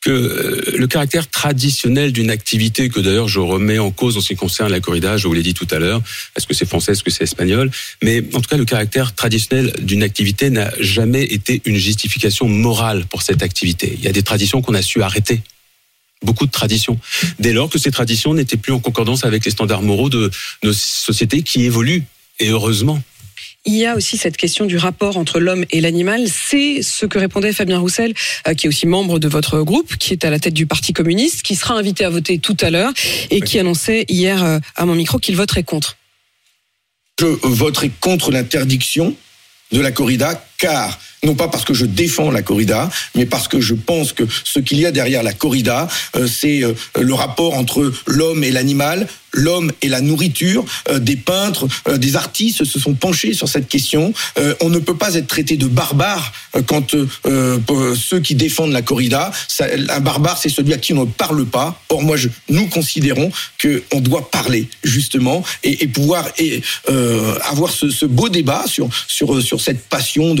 que 0.00 0.10
euh, 0.10 0.76
le 0.76 0.86
caractère 0.86 1.30
traditionnel 1.30 2.12
d'une 2.12 2.28
activité 2.28 2.90
que 2.90 3.00
d'ailleurs 3.00 3.28
je 3.28 3.40
remets 3.40 3.78
en 3.78 3.90
cause 3.90 4.18
en 4.18 4.20
ce 4.20 4.28
qui 4.28 4.36
concerne 4.36 4.70
la 4.70 4.80
corrida, 4.80 5.16
je 5.16 5.26
vous 5.26 5.32
l'ai 5.32 5.42
dit 5.42 5.54
tout 5.54 5.68
à 5.70 5.78
l'heure, 5.78 6.02
est-ce 6.36 6.46
que 6.46 6.52
c'est 6.52 6.68
français, 6.68 6.92
est-ce 6.92 7.02
que 7.02 7.10
c'est 7.10 7.24
espagnol, 7.24 7.70
mais 8.02 8.22
en 8.34 8.40
tout 8.40 8.48
cas 8.50 8.58
le 8.58 8.66
caractère 8.66 9.14
traditionnel 9.14 9.72
d'une 9.80 10.02
activité 10.02 10.50
n'a 10.50 10.70
jamais 10.78 11.22
été 11.22 11.62
une 11.64 11.78
justification 11.78 12.48
morale 12.48 13.06
pour 13.06 13.22
cette 13.22 13.42
activité. 13.42 13.94
Il 13.96 14.04
y 14.04 14.08
a 14.08 14.12
des 14.12 14.22
traditions 14.22 14.60
qu'on 14.60 14.74
a 14.74 14.82
su 14.82 15.02
arrêter. 15.02 15.40
Beaucoup 16.22 16.46
de 16.46 16.52
traditions. 16.52 16.98
Dès 17.38 17.54
lors 17.54 17.70
que 17.70 17.78
ces 17.78 17.90
traditions 17.90 18.34
n'étaient 18.34 18.58
plus 18.58 18.72
en 18.72 18.80
concordance 18.80 19.24
avec 19.24 19.44
les 19.44 19.50
standards 19.50 19.82
moraux 19.82 20.10
de 20.10 20.30
nos 20.62 20.72
sociétés 20.74 21.42
qui 21.42 21.64
évoluent, 21.64 22.04
et 22.40 22.50
heureusement. 22.50 23.02
Il 23.66 23.74
y 23.74 23.86
a 23.86 23.96
aussi 23.96 24.18
cette 24.18 24.36
question 24.36 24.66
du 24.66 24.76
rapport 24.76 25.16
entre 25.16 25.40
l'homme 25.40 25.64
et 25.70 25.80
l'animal. 25.80 26.26
C'est 26.28 26.82
ce 26.82 27.06
que 27.06 27.18
répondait 27.18 27.52
Fabien 27.52 27.78
Roussel, 27.78 28.12
euh, 28.46 28.52
qui 28.52 28.66
est 28.66 28.68
aussi 28.68 28.86
membre 28.86 29.18
de 29.18 29.26
votre 29.26 29.60
groupe, 29.62 29.96
qui 29.96 30.12
est 30.12 30.24
à 30.24 30.30
la 30.30 30.38
tête 30.38 30.52
du 30.52 30.66
Parti 30.66 30.92
communiste, 30.92 31.42
qui 31.42 31.54
sera 31.54 31.74
invité 31.74 32.04
à 32.04 32.10
voter 32.10 32.38
tout 32.38 32.56
à 32.60 32.70
l'heure 32.70 32.92
et 33.30 33.40
qui 33.40 33.58
annonçait 33.58 34.04
hier 34.08 34.44
euh, 34.44 34.58
à 34.76 34.84
mon 34.84 34.94
micro 34.94 35.18
qu'il 35.18 35.36
voterait 35.36 35.62
contre. 35.62 35.96
Je 37.20 37.26
voterai 37.42 37.90
contre 38.00 38.30
l'interdiction 38.30 39.16
de 39.72 39.80
la 39.80 39.92
corrida, 39.92 40.44
car, 40.58 40.98
non 41.24 41.34
pas 41.34 41.48
parce 41.48 41.64
que 41.64 41.74
je 41.74 41.84
défends 41.84 42.30
la 42.30 42.42
corrida, 42.42 42.90
mais 43.14 43.26
parce 43.26 43.48
que 43.48 43.60
je 43.60 43.74
pense 43.74 44.12
que 44.12 44.24
ce 44.44 44.60
qu'il 44.60 44.78
y 44.78 44.86
a 44.86 44.92
derrière 44.92 45.22
la 45.22 45.32
corrida, 45.32 45.88
euh, 46.16 46.26
c'est 46.26 46.62
euh, 46.62 46.74
le 47.00 47.14
rapport 47.14 47.54
entre 47.54 47.92
l'homme 48.06 48.44
et 48.44 48.50
l'animal, 48.50 49.08
l'homme 49.34 49.70
et 49.82 49.88
la 49.88 50.00
nourriture. 50.00 50.64
Euh, 50.88 50.98
des 50.98 51.16
peintres, 51.16 51.66
euh, 51.88 51.98
des 51.98 52.16
artistes 52.16 52.64
se 52.64 52.78
sont 52.78 52.94
penchés 52.94 53.34
sur 53.34 53.48
cette 53.48 53.68
question. 53.68 54.12
Euh, 54.38 54.54
on 54.60 54.70
ne 54.70 54.78
peut 54.78 54.96
pas 54.96 55.14
être 55.14 55.26
traité 55.26 55.56
de 55.56 55.66
barbare 55.66 56.32
quand 56.66 56.94
ceux 57.96 58.20
qui 58.20 58.34
défendent 58.34 58.72
la 58.72 58.82
corrida. 58.82 59.32
Un 59.60 60.00
barbare, 60.00 60.38
c'est 60.38 60.48
celui 60.48 60.72
à 60.72 60.78
qui 60.78 60.92
on 60.92 61.04
ne 61.04 61.10
parle 61.10 61.44
pas. 61.44 61.80
Or, 61.88 62.02
moi, 62.02 62.16
je, 62.16 62.28
nous 62.48 62.68
considérons 62.68 63.30
que 63.58 63.82
on 63.92 64.00
doit 64.00 64.30
parler 64.30 64.68
justement 64.82 65.42
et, 65.62 65.86
pouvoir 65.88 66.28
avoir 67.48 67.70
ce, 67.70 68.06
beau 68.06 68.28
débat 68.28 68.64
sur 68.66 69.60
cette 69.60 69.88
passion 69.88 70.36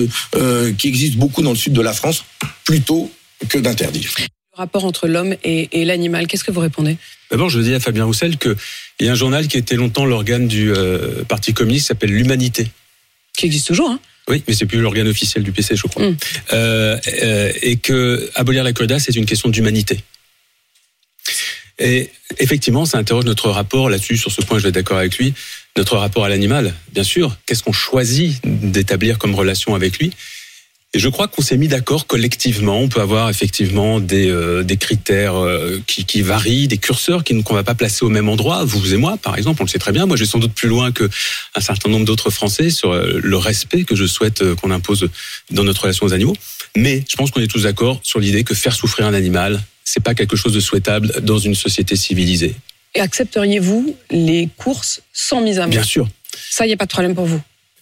qui 0.78 0.88
existe 0.88 1.16
beaucoup 1.16 1.42
dans 1.42 1.50
le 1.50 1.56
sud 1.56 1.72
de 1.72 1.82
la 1.82 1.92
France, 1.92 2.24
plutôt 2.64 3.10
que 3.48 3.58
d'interdire. 3.58 4.10
Le 4.18 4.58
rapport 4.58 4.84
entre 4.84 5.08
l'homme 5.08 5.34
et 5.42 5.84
l'animal, 5.84 6.26
qu'est-ce 6.26 6.44
que 6.44 6.52
vous 6.52 6.60
répondez? 6.60 6.96
D'abord, 7.34 7.50
je 7.50 7.58
dis 7.58 7.74
à 7.74 7.80
Fabien 7.80 8.04
Roussel 8.04 8.38
qu'il 8.38 8.54
y 9.00 9.08
a 9.08 9.10
un 9.10 9.16
journal 9.16 9.48
qui 9.48 9.58
était 9.58 9.74
longtemps 9.74 10.04
l'organe 10.04 10.46
du 10.46 10.70
euh, 10.70 11.24
Parti 11.24 11.52
communiste, 11.52 11.88
s'appelle 11.88 12.12
l'Humanité. 12.12 12.68
Qui 13.36 13.46
existe 13.46 13.66
toujours, 13.66 13.90
hein 13.90 13.98
Oui, 14.28 14.44
mais 14.46 14.54
c'est 14.54 14.66
plus 14.66 14.78
l'organe 14.78 15.08
officiel 15.08 15.42
du 15.42 15.50
PC, 15.50 15.74
je 15.74 15.82
crois. 15.88 16.06
Mm. 16.06 16.16
Euh, 16.52 16.96
euh, 17.24 17.52
et 17.60 17.74
que 17.74 18.30
abolir 18.36 18.62
la 18.62 18.72
corrida, 18.72 19.00
c'est 19.00 19.16
une 19.16 19.26
question 19.26 19.48
d'humanité. 19.48 19.98
Et 21.80 22.08
effectivement, 22.38 22.84
ça 22.84 22.98
interroge 22.98 23.24
notre 23.24 23.50
rapport 23.50 23.90
là-dessus. 23.90 24.16
Sur 24.16 24.30
ce 24.30 24.40
point, 24.40 24.58
je 24.58 24.62
vais 24.62 24.68
être 24.68 24.76
d'accord 24.76 24.98
avec 24.98 25.18
lui. 25.18 25.34
Notre 25.76 25.96
rapport 25.96 26.24
à 26.24 26.28
l'animal, 26.28 26.72
bien 26.92 27.02
sûr. 27.02 27.36
Qu'est-ce 27.46 27.64
qu'on 27.64 27.72
choisit 27.72 28.40
d'établir 28.44 29.18
comme 29.18 29.34
relation 29.34 29.74
avec 29.74 29.98
lui? 29.98 30.12
Et 30.94 30.98
je 30.98 31.08
crois 31.08 31.28
qu'on 31.28 31.42
s'est 31.42 31.56
mis 31.56 31.68
d'accord 31.68 32.06
collectivement. 32.06 32.78
On 32.80 32.88
peut 32.88 33.00
avoir 33.00 33.28
effectivement 33.28 34.00
des, 34.00 34.28
euh, 34.30 34.62
des 34.62 34.76
critères 34.76 35.34
euh, 35.36 35.82
qui, 35.86 36.04
qui 36.04 36.22
varient, 36.22 36.68
des 36.68 36.78
curseurs 36.78 37.24
qui- 37.24 37.42
qu'on 37.42 37.54
ne 37.54 37.58
va 37.58 37.64
pas 37.64 37.74
placer 37.74 38.04
au 38.04 38.08
même 38.08 38.28
endroit. 38.28 38.64
Vous 38.64 38.94
et 38.94 38.96
moi, 38.96 39.16
par 39.16 39.36
exemple, 39.36 39.60
on 39.62 39.64
le 39.64 39.70
sait 39.70 39.78
très 39.80 39.92
bien. 39.92 40.06
Moi, 40.06 40.16
je 40.16 40.22
vais 40.24 40.30
sans 40.30 40.38
doute 40.38 40.54
plus 40.54 40.68
loin 40.68 40.92
que 40.92 41.10
un 41.56 41.60
certain 41.60 41.90
nombre 41.90 42.06
d'autres 42.06 42.30
Français 42.30 42.70
sur 42.70 42.92
euh, 42.92 43.20
le 43.22 43.36
respect 43.36 43.82
que 43.84 43.96
je 43.96 44.06
souhaite 44.06 44.54
qu'on 44.54 44.70
impose 44.70 45.08
dans 45.50 45.64
notre 45.64 45.82
relation 45.82 46.06
aux 46.06 46.12
animaux. 46.14 46.36
Mais 46.76 47.04
je 47.10 47.16
pense 47.16 47.30
qu'on 47.30 47.40
est 47.40 47.46
tous 47.48 47.64
d'accord 47.64 48.00
sur 48.02 48.20
l'idée 48.20 48.44
que 48.44 48.54
faire 48.54 48.74
souffrir 48.74 49.06
un 49.06 49.14
animal, 49.14 49.62
c'est 49.84 50.02
pas 50.02 50.14
quelque 50.14 50.36
chose 50.36 50.52
de 50.52 50.60
souhaitable 50.60 51.20
dans 51.22 51.38
une 51.38 51.54
société 51.54 51.96
civilisée. 51.96 52.54
Et 52.94 53.00
accepteriez-vous 53.00 53.96
les 54.10 54.48
courses 54.56 55.02
sans 55.12 55.40
mise 55.40 55.58
à 55.58 55.62
mort? 55.62 55.70
Bien 55.70 55.82
sûr. 55.82 56.08
Ça, 56.50 56.64
il 56.64 56.68
n'y 56.68 56.74
a 56.74 56.76
pas 56.76 56.86
de 56.86 56.90
problème 56.90 57.14
pour 57.14 57.26
vous? 57.26 57.40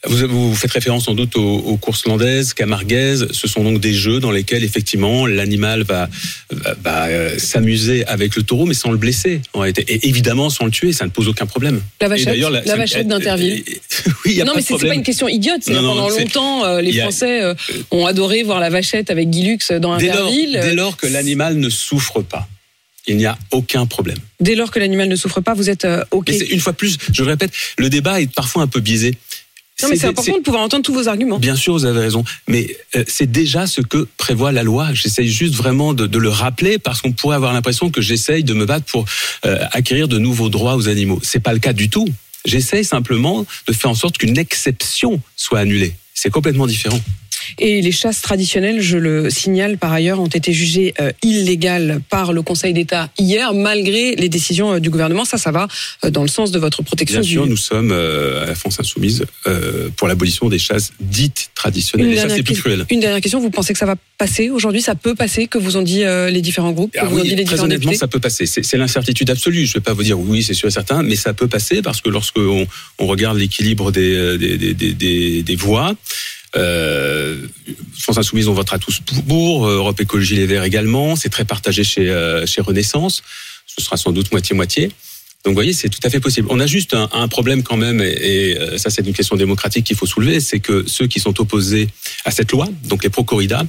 Vous, 0.09 0.27
vous 0.27 0.55
faites 0.57 0.73
référence 0.73 1.05
sans 1.05 1.15
doute 1.15 1.37
aux, 1.37 1.59
aux 1.59 1.77
courses 1.77 2.07
landaises, 2.07 2.55
camarguaises. 2.55 3.29
Ce 3.31 3.47
sont 3.47 3.63
donc 3.63 3.79
des 3.81 3.95
jeux 3.95 4.19
dans 4.19 4.33
lesquels 4.33 4.65
effectivement 4.65 5.27
l'animal 5.29 5.85
va, 5.85 6.09
va, 6.51 6.75
va, 6.83 7.07
euh, 7.07 7.39
s'amuser 7.39 8.05
avec 8.07 8.35
le 8.35 8.43
taureau, 8.43 8.67
mais 8.67 8.75
sans 8.75 8.91
le 8.91 8.97
blesser 8.97 9.41
en 9.53 9.61
réalité. 9.61 9.85
Et 9.87 10.09
évidemment 10.09 10.51
sans 10.51 10.65
le 10.65 10.73
tuer, 10.73 10.93
ça 10.93 11.05
ne 11.05 11.11
pose 11.11 11.29
aucun 11.29 11.47
problème. 11.47 11.81
La 12.01 12.09
Et 12.09 12.11
vachette, 12.11 12.37
la, 12.37 12.65
ça- 12.65 12.77
vachette 12.77 13.07
d'Interville. 13.07 13.63
oui, 14.25 14.39
non, 14.39 14.47
pas 14.47 14.53
mais 14.57 14.63
c'est 14.63 14.77
pas 14.77 14.95
une 14.95 15.05
question 15.05 15.29
idiote. 15.29 15.69
Non, 15.69 15.83
non, 15.83 15.89
pendant 15.95 16.09
longtemps, 16.09 16.65
euh, 16.65 16.81
les 16.81 16.99
a- 16.99 17.03
Français 17.03 17.41
euh, 17.43 17.55
ont 17.93 18.05
adoré 18.07 18.43
voir 18.43 18.59
la 18.59 18.71
vachette 18.71 19.09
avec 19.09 19.31
Guy 19.31 19.45
Lux 19.45 19.71
dans 19.71 19.97
Dès 19.99 20.07
lors, 20.09 20.17
Interville. 20.27 20.59
dès 20.65 20.75
lors 20.75 20.97
que 20.97 21.07
l'animal 21.07 21.57
ne 21.59 21.69
souffre 21.71 22.23
pas, 22.23 22.49
il 23.07 23.17
n'y 23.19 23.27
a 23.27 23.39
aucun 23.53 23.87
problème. 23.87 24.19
Dès 24.41 24.57
lors 24.57 24.73
que 24.73 24.81
l'animal 24.81 25.09
ne 25.09 25.15
souffre 25.17 25.41
pas, 25.41 25.55
vous 25.55 25.71
êtes 25.71 25.87
OK. 26.11 26.27
Mais 26.29 26.39
une 26.39 26.59
fois 26.61 26.73
plus, 26.73 26.99
je 27.13 27.23
le 27.23 27.29
répète, 27.31 27.53
le 27.79 27.89
débat 27.89 28.21
est 28.21 28.33
parfois 28.33 28.65
un 28.65 28.67
peu 28.69 28.81
biaisé. 28.81 29.15
Non, 29.83 29.89
mais 29.89 29.97
c'est 29.97 30.07
important 30.07 30.37
de 30.39 30.43
pouvoir 30.43 30.63
entendre 30.63 30.85
tous 30.85 30.95
vos 30.95 31.09
arguments. 31.09 31.39
Bien 31.39 31.57
sûr, 31.57 31.73
vous 31.73 31.85
avez 31.85 32.01
raison, 32.01 32.25
mais 32.47 32.77
euh, 32.95 33.05
c'est 33.09 33.31
déjà 33.31 33.67
ce 33.67 33.81
que 33.81 34.07
prévoit 34.17 34.53
la 34.53 34.63
loi. 34.63 34.93
J'essaye 34.93 35.29
juste 35.29 35.55
vraiment 35.55 35.93
de, 35.95 36.07
de 36.07 36.19
le 36.19 36.29
rappeler 36.29 36.79
parce 36.79 37.01
qu'on 37.01 37.13
pourrait 37.13 37.37
avoir 37.37 37.53
l'impression 37.53 37.91
que 37.91 38.01
j'essaye 38.01 38.45
de 38.45 38.55
me 38.55 38.65
battre 38.65 38.87
pour 38.87 39.07
euh, 39.45 39.59
acquérir 39.73 40.09
de 40.09 40.19
nouveaux 40.19 40.51
droits 40.51 40.77
aux 40.77 40.89
animaux. 40.89 41.21
C'est 41.23 41.41
pas 41.41 41.53
le 41.53 41.59
cas 41.59 41.73
du 41.73 41.89
tout. 41.89 42.07
J'essaye 42.45 42.85
simplement 42.85 43.47
de 43.67 43.73
faire 43.73 43.91
en 43.91 43.95
sorte 43.95 44.19
qu'une 44.19 44.39
exception 44.39 45.21
soit 45.37 45.61
annulée. 45.61 45.95
C'est 46.15 46.31
complètement 46.31 46.67
différent. 46.67 47.01
Et 47.59 47.81
les 47.83 47.93
chasses 47.93 48.23
traditionnelles, 48.23 48.81
je 48.81 48.97
le 48.99 49.31
signale 49.31 49.79
par 49.79 49.93
ailleurs, 49.93 50.21
ont 50.21 50.27
été 50.27 50.53
jugées 50.53 50.95
euh, 51.01 51.13
illégales 51.23 52.01
par 52.11 52.33
le 52.33 52.43
Conseil 52.43 52.73
d'État 52.73 53.11
hier, 53.19 53.55
malgré 53.55 54.15
les 54.17 54.29
décisions 54.29 54.75
euh, 54.75 54.79
du 54.81 54.91
gouvernement. 54.91 55.25
Ça, 55.25 55.39
ça 55.39 55.51
va 55.51 55.69
euh, 56.05 56.11
dans 56.11 56.23
le 56.23 56.29
sens 56.29 56.51
de 56.53 56.59
votre 56.59 56.83
protection 56.83 57.21
Bien 57.21 57.27
du. 57.29 57.33
sûr, 57.33 57.47
nous 57.47 57.57
sommes 57.57 57.93
à 57.93 58.47
la 58.47 58.55
France 58.55 58.79
insoumise 58.81 59.25
pour 59.97 60.09
l'abolition 60.09 60.49
des 60.49 60.59
chasses 60.59 60.93
dites 61.01 61.51
traditionnelles. 61.55 62.07
Une 62.07 62.13
Et 62.13 62.17
ça, 62.17 62.23
dernière, 62.23 62.37
c'est 62.39 62.43
plus 62.43 62.55
que- 62.57 62.61
cruel. 62.61 62.87
une 62.91 63.01
dernière 63.01 63.21
question, 63.21 63.41
vous 63.41 63.51
pensez 63.51 63.73
que 63.73 63.79
ça 63.79 63.87
va 63.87 63.97
passer 64.19 64.51
aujourd'hui? 64.51 64.83
Ça 64.83 64.95
peut 64.95 65.15
passer 65.15 65.47
Que 65.47 65.59
vous 65.59 65.77
ont 65.77 65.83
dit 65.83 66.03
les 66.31 66.41
différents 66.41 66.73
groupes? 66.73 66.93
Que 66.93 66.99
Ah 67.01 67.05
vous 67.07 67.17
ont 67.19 67.23
oui, 67.23 67.29
dit 67.29 67.31
les 67.31 67.45
très 67.45 67.55
différents 67.55 67.65
honnêtement, 67.65 67.91
députés? 67.91 67.99
ça 68.01 68.09
peut 68.09 68.21
passer. 68.21 68.47
C'est 68.47 68.77
l'incertitude 68.77 69.29
absolue. 69.31 69.67
Je 69.67 69.71
ne 69.73 69.75
vais 69.75 69.81
pas 69.81 69.93
vous 69.93 70.03
dire 70.03 70.19
oui, 70.19 70.43
c'est 70.43 70.55
sûr 70.55 70.69
et 70.69 70.71
certain, 70.73 71.03
mais 71.03 71.17
ça 71.17 71.33
peut 71.35 71.49
passer 71.49 71.83
parce 71.83 72.01
que 72.01 72.09
lorsque 72.11 72.39
on, 72.39 72.67
on 72.99 73.07
regarde 73.07 73.39
l'équilibre 73.39 73.91
des, 73.93 74.39
des, 74.39 74.57
des, 74.59 74.75
des, 74.75 74.93
des- 74.93 75.43
des 75.43 75.57
voix, 75.57 75.95
euh, 76.57 77.47
France 77.99 78.19
Insoumise, 78.19 78.49
on 78.49 78.55
votera 78.55 78.79
tous 78.79 79.01
pour. 79.27 79.67
euh, 79.67 79.77
Europe 79.77 80.01
Écologie 80.01 80.37
Les 80.37 80.47
Verts 80.47 80.65
également. 80.65 81.17
C'est 81.17 81.29
très 81.31 81.45
partagé 81.45 81.85
chez, 81.85 82.11
euh, 82.11 82.47
chez 82.47 82.61
Renaissance. 82.61 83.23
Ce 83.67 83.83
sera 83.83 83.97
sans 83.97 84.13
doute 84.13 84.31
moitié-moitié. 84.33 84.91
Donc, 85.45 85.53
vous 85.53 85.55
voyez, 85.55 85.73
c'est 85.73 85.89
tout 85.89 85.99
à 86.05 86.11
fait 86.11 86.21
possible. 86.21 86.47
On 86.51 86.61
a 86.61 86.67
juste 86.67 86.95
un, 86.95 87.09
un 87.13 87.27
problème 87.27 87.65
quand 87.65 87.77
même, 87.77 88.01
et, 88.01 88.11
et, 88.51 88.59
euh, 88.59 88.79
ça, 88.79 88.91
c'est 88.91 89.05
une 89.05 89.13
question 89.13 89.35
démocratique 89.35 89.85
qu'il 89.85 89.97
faut 89.97 90.07
soulever, 90.07 90.39
c'est 90.39 90.61
que 90.61 90.85
ceux 90.87 91.09
qui 91.09 91.19
sont 91.19 91.41
opposés 91.41 91.89
à 92.25 92.31
cette 92.31 92.53
loi, 92.53 92.69
donc 92.85 93.03
les 93.03 93.11
pro-corrida, 93.11 93.65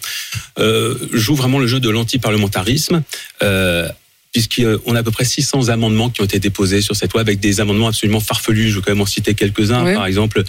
euh, 0.60 0.96
jouent 1.14 1.34
vraiment 1.36 1.58
le 1.58 1.66
jeu 1.66 1.80
de 1.80 1.90
l'antiparlementarisme. 1.90 3.02
Euh, 3.42 3.90
puisqu'on 4.34 4.96
a 4.96 5.00
à 5.00 5.04
peu 5.04 5.12
près 5.12 5.26
600 5.26 5.70
amendements 5.70 6.10
qui 6.10 6.22
ont 6.22 6.26
été 6.26 6.40
déposés 6.40 6.82
sur 6.82 6.96
cette 6.96 7.14
loi, 7.14 7.22
avec 7.22 7.40
des 7.40 7.60
amendements 7.60 7.88
absolument 7.90 8.20
farfelus. 8.20 8.70
Je 8.72 8.76
vais 8.78 8.82
quand 8.82 8.92
même 8.92 9.02
en 9.02 9.06
citer 9.06 9.36
quelques-uns. 9.36 9.86
Oui. 9.86 9.94
Par 9.94 10.08
exemple, 10.08 10.44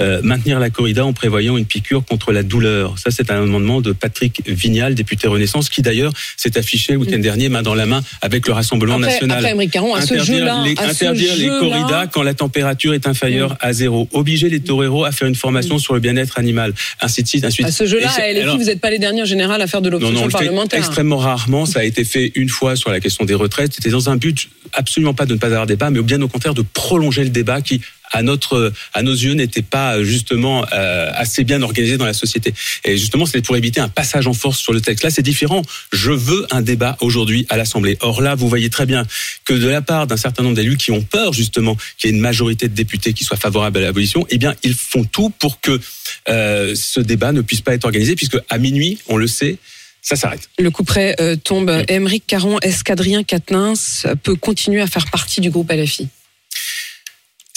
euh, 0.00 0.20
maintenir 0.22 0.58
la 0.60 0.70
corrida 0.70 1.04
en 1.04 1.12
prévoyant 1.12 1.56
une 1.56 1.64
piqûre 1.66 2.04
contre 2.04 2.32
la 2.32 2.42
douleur. 2.42 2.98
Ça, 2.98 3.10
c'est 3.10 3.30
un 3.30 3.42
amendement 3.42 3.80
de 3.80 3.92
Patrick 3.92 4.42
Vignal, 4.46 4.94
député 4.94 5.28
Renaissance, 5.28 5.68
qui 5.68 5.82
d'ailleurs 5.82 6.12
s'est 6.36 6.56
affiché 6.58 6.92
le 6.94 6.98
week-end 6.98 7.18
dernier 7.18 7.48
main 7.48 7.62
dans 7.62 7.74
la 7.74 7.86
main 7.86 8.02
avec 8.22 8.46
le 8.46 8.52
Rassemblement 8.52 8.96
Après, 8.96 9.12
national. 9.12 9.44
après 9.46 9.66
Caron, 9.68 9.94
à 9.94 10.00
ce 10.02 10.14
interdire 10.14 10.24
jeu-là, 10.38 10.62
les, 10.64 10.72
à 10.78 10.84
ce 10.86 10.90
interdire 11.04 11.36
les 11.36 11.46
corridas 11.48 12.06
quand 12.06 12.22
la 12.22 12.34
température 12.34 12.94
est 12.94 13.06
inférieure 13.06 13.56
à 13.60 13.72
zéro. 13.72 14.08
Obliger 14.12 14.48
les 14.48 14.60
toreros 14.60 15.04
à 15.04 15.12
faire 15.12 15.28
une 15.28 15.34
formation 15.34 15.78
sur 15.78 15.94
le 15.94 16.00
bien-être 16.00 16.38
animal. 16.38 16.72
Ainsi 17.00 17.22
de 17.22 17.28
suite, 17.28 17.44
ainsi 17.44 17.62
de 17.62 17.68
À 17.68 17.70
ce 17.72 17.86
jeu-là, 17.86 18.08
à 18.10 18.30
LFI, 18.32 18.40
alors- 18.40 18.56
vous 18.58 18.64
n'êtes 18.64 18.80
pas 18.80 18.90
les 18.90 18.98
derniers 18.98 19.22
en 19.22 19.26
général 19.26 19.60
à 19.62 19.66
faire 19.66 19.82
de 19.82 19.90
non, 19.90 19.98
l'obstruction 19.98 20.20
non, 20.20 20.24
on 20.24 20.26
le 20.26 20.30
fait 20.32 20.44
parlementaire. 20.46 20.78
extrêmement 20.78 21.18
rarement. 21.18 21.66
Ça 21.66 21.80
a 21.80 21.84
été 21.84 22.04
fait 22.04 22.32
une 22.34 22.48
fois 22.48 22.76
sur 22.76 22.90
la 22.90 23.00
question 23.00 23.24
des 23.24 23.34
retraites. 23.34 23.72
C'était 23.74 23.90
dans 23.90 24.08
un 24.10 24.16
but 24.16 24.48
absolument 24.72 25.14
pas 25.14 25.26
de 25.26 25.34
ne 25.34 25.38
pas 25.38 25.46
avoir 25.48 25.66
débat, 25.66 25.90
mais 25.90 26.00
bien 26.02 26.20
au 26.22 26.28
contraire 26.28 26.54
de 26.54 26.62
prolonger 26.62 27.24
le 27.24 27.30
débat 27.30 27.60
qui, 27.60 27.80
à 28.10 28.22
notre, 28.22 28.72
à 28.92 29.02
nos 29.02 29.12
yeux, 29.12 29.34
n'était 29.34 29.62
pas 29.62 30.02
justement 30.02 30.64
euh, 30.72 31.10
assez 31.14 31.44
bien 31.44 31.62
organisé 31.62 31.96
dans 31.96 32.04
la 32.04 32.12
société. 32.12 32.54
Et 32.84 32.96
justement, 32.96 33.26
c'était 33.26 33.42
pour 33.42 33.56
éviter 33.56 33.80
un 33.80 33.88
passage 33.88 34.26
en 34.26 34.32
force 34.32 34.58
sur 34.58 34.72
le 34.72 34.80
texte. 34.80 35.04
Là, 35.04 35.10
c'est 35.10 35.22
différent. 35.22 35.62
Je 35.92 36.10
veux 36.10 36.46
un 36.50 36.62
débat 36.62 36.96
aujourd'hui 37.00 37.46
à 37.48 37.56
l'Assemblée. 37.56 37.96
Or 38.00 38.22
là, 38.22 38.34
vous 38.34 38.48
voyez 38.48 38.70
très 38.70 38.86
bien 38.86 39.06
que 39.44 39.54
de 39.54 39.68
la 39.68 39.82
part 39.82 40.06
d'un 40.06 40.16
certain 40.16 40.42
nombre 40.42 40.56
d'élus 40.56 40.76
qui 40.76 40.90
ont 40.90 41.02
peur 41.02 41.32
justement 41.32 41.76
qu'il 41.98 42.10
y 42.10 42.12
ait 42.12 42.16
une 42.16 42.22
majorité 42.22 42.68
de 42.68 42.74
députés 42.74 43.12
qui 43.12 43.24
soient 43.24 43.36
favorables 43.36 43.78
à 43.78 43.82
l'abolition, 43.82 44.26
eh 44.30 44.38
bien, 44.38 44.54
ils 44.62 44.74
font 44.74 45.04
tout 45.04 45.30
pour 45.30 45.60
que 45.60 45.80
euh, 46.28 46.74
ce 46.74 47.00
débat 47.00 47.32
ne 47.32 47.40
puisse 47.40 47.60
pas 47.60 47.74
être 47.74 47.84
organisé, 47.84 48.16
puisque 48.16 48.38
à 48.48 48.58
minuit, 48.58 48.98
on 49.08 49.16
le 49.16 49.26
sait, 49.26 49.56
ça 50.02 50.16
s'arrête. 50.16 50.48
Le 50.58 50.70
coup 50.70 50.84
près 50.84 51.14
euh, 51.20 51.36
tombe. 51.36 51.84
Émeric 51.88 52.24
Caron, 52.26 52.58
est-ce 52.60 52.84
qu'Adrien 52.84 53.22
Quatennens 53.22 54.06
peut 54.22 54.36
continuer 54.36 54.80
à 54.80 54.86
faire 54.86 55.06
partie 55.10 55.40
du 55.40 55.50
groupe 55.50 55.70
LFI 55.70 56.08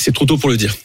C'est 0.03 0.13
trop 0.13 0.25
tôt 0.25 0.38
pour 0.38 0.50
le 0.50 0.57
dire. 0.57 0.75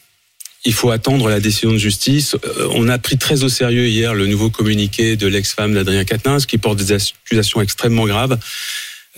Il 0.65 0.73
faut 0.73 0.91
attendre 0.93 1.29
la 1.29 1.41
décision 1.41 1.73
de 1.73 1.77
justice. 1.77 2.37
Euh, 2.45 2.69
On 2.71 2.89
a 2.89 2.99
pris 2.99 3.19
très 3.19 3.43
au 3.43 3.49
sérieux 3.49 3.89
hier 3.89 4.15
le 4.15 4.29
nouveau 4.29 4.49
communiqué 4.49 5.17
de 5.17 5.27
l'ex-femme 5.27 5.75
d'Adrien 5.75 6.05
Quatennens 6.05 6.47
qui 6.47 6.57
porte 6.57 6.79
des 6.79 6.93
accusations 6.93 7.61
extrêmement 7.61 8.07
graves 8.07 8.39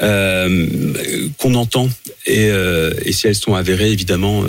euh, 0.00 0.94
qu'on 1.36 1.54
entend. 1.54 1.90
Et, 2.24 2.48
euh, 2.48 2.94
et 3.04 3.12
si 3.12 3.26
elles 3.26 3.34
sont 3.34 3.54
avérées, 3.54 3.90
évidemment, 3.90 4.42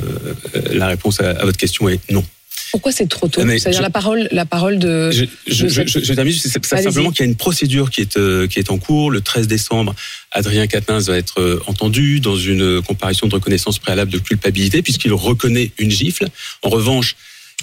la 0.71 0.87
réponse 0.87 1.19
à 1.19 1.43
votre 1.43 1.57
question 1.57 1.89
est 1.89 1.99
non. 2.09 2.23
Pourquoi 2.71 2.91
c'est 2.91 3.07
trop 3.07 3.27
tôt 3.27 3.41
C'est-à-dire 3.59 3.81
la 3.81 3.89
parole, 3.89 4.27
la 4.31 4.45
parole 4.45 4.79
de. 4.79 5.11
Je, 5.11 5.25
je, 5.47 5.63
de 5.63 5.69
je, 5.69 5.73
cette- 5.75 5.87
je, 5.89 5.99
je 5.99 6.13
termine, 6.13 6.33
c'est 6.33 6.49
simplement 6.83 7.11
qu'il 7.11 7.25
y 7.25 7.27
a 7.27 7.29
une 7.29 7.35
procédure 7.35 7.89
qui 7.89 8.01
est, 8.01 8.17
euh, 8.17 8.47
qui 8.47 8.59
est 8.59 8.71
en 8.71 8.77
cours. 8.77 9.11
Le 9.11 9.19
13 9.21 9.47
décembre, 9.47 9.93
Adrien 10.31 10.67
Quatennens 10.67 11.07
va 11.07 11.17
être 11.17 11.41
euh, 11.41 11.61
entendu 11.67 12.19
dans 12.21 12.37
une 12.37 12.81
comparution 12.81 13.27
de 13.27 13.33
reconnaissance 13.35 13.77
préalable 13.79 14.11
de 14.11 14.19
culpabilité, 14.19 14.81
puisqu'il 14.81 15.11
reconnaît 15.13 15.71
une 15.77 15.91
gifle. 15.91 16.27
En 16.63 16.69
revanche, 16.69 17.15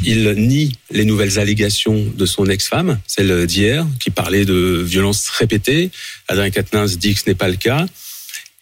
il 0.05 0.31
nie 0.33 0.73
les 0.91 1.05
nouvelles 1.05 1.39
allégations 1.39 2.05
de 2.17 2.27
son 2.27 2.47
ex-femme, 2.47 3.01
celle 3.07 3.47
d'hier, 3.47 3.87
qui 3.99 4.11
parlait 4.11 4.45
de 4.45 4.83
violences 4.87 5.29
répétées. 5.31 5.91
Adrien 6.29 6.51
Quatennens 6.51 6.99
dit 6.99 7.15
que 7.15 7.21
ce 7.21 7.29
n'est 7.29 7.35
pas 7.35 7.49
le 7.49 7.57
cas. 7.57 7.87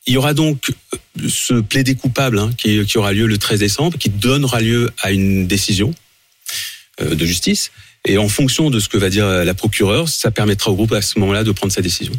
Il 0.07 0.15
y 0.15 0.17
aura 0.17 0.33
donc 0.35 0.71
euh, 0.71 1.29
ce 1.29 1.55
plaidé 1.55 1.97
coupable 1.97 2.38
hein, 2.38 2.50
qui, 2.57 2.85
qui 2.87 2.97
aura 2.99 3.12
lieu 3.12 3.26
le 3.26 3.37
13 3.37 3.59
décembre, 3.59 3.99
qui 3.99 4.09
donnera 4.11 4.61
lieu 4.61 4.91
à 5.03 5.11
une 5.11 5.49
décision 5.49 5.93
de 7.00 7.26
justice. 7.26 7.71
Et 8.05 8.19
en 8.19 8.29
fonction 8.29 8.71
de 8.71 8.79
ce 8.79 8.88
que 8.88 8.99
va 8.99 9.11
dire 9.11 9.26
la 9.26 9.55
procureure, 9.55 10.09
ça 10.09 10.31
permettra 10.31 10.71
au 10.71 10.75
groupe 10.75 10.93
à 10.93 11.03
ce 11.03 11.19
moment-là 11.19 11.45
de 11.45 11.53
prendre 11.53 11.73
sa 11.73 11.83
décision. 11.83 12.12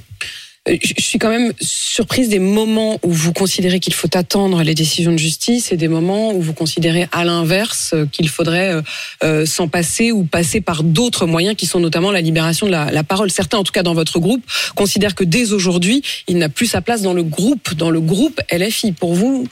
Euh, 0.68 0.76
Je 0.82 1.02
suis 1.02 1.18
quand 1.18 1.30
même 1.30 1.54
surprise 1.62 2.28
des 2.28 2.40
moments 2.40 3.00
où 3.04 3.12
vous 3.12 3.32
considérez 3.32 3.80
qu'il 3.80 3.94
faut 3.94 4.10
attendre 4.16 4.62
les 4.64 4.76
décisions 4.76 5.14
de 5.14 5.18
justice 5.18 5.72
et 5.72 5.78
des 5.78 5.88
moments 5.88 6.34
où 6.34 6.42
vous 6.42 6.54
considérez 6.54 7.08
à 7.14 7.24
l'inverse 7.24 7.92
euh, 7.94 8.06
qu'il 8.12 8.28
faudrait 8.28 8.74
euh, 8.74 8.82
euh, 9.24 9.46
s'en 9.46 9.70
passer 9.70 10.12
ou 10.12 10.26
passer 10.26 10.60
par 10.60 10.84
d'autres 10.84 11.26
moyens 11.26 11.56
qui 11.56 11.66
sont 11.68 11.80
notamment 11.80 12.12
la 12.12 12.22
libération 12.22 12.66
de 12.68 12.72
la, 12.72 12.92
la 12.92 13.04
parole. 13.06 13.32
Certains, 13.32 13.58
en 13.58 13.64
tout 13.64 13.72
cas 13.72 13.84
dans 13.84 13.94
votre 13.94 14.20
groupe, 14.20 14.44
considèrent 14.76 15.16
que 15.16 15.24
dès 15.24 15.54
aujourd'hui, 15.54 16.02
il 16.28 16.38
n'a 16.38 16.50
plus 16.50 16.68
sa 16.68 16.82
place 16.82 17.02
dans 17.02 17.14
le 17.14 17.24
groupe, 17.24 17.74
dans 17.76 17.90
le 17.90 18.02
groupe 18.02 18.42
LFI. 18.52 18.92
Pour 18.92 19.14
vous, 19.16 19.48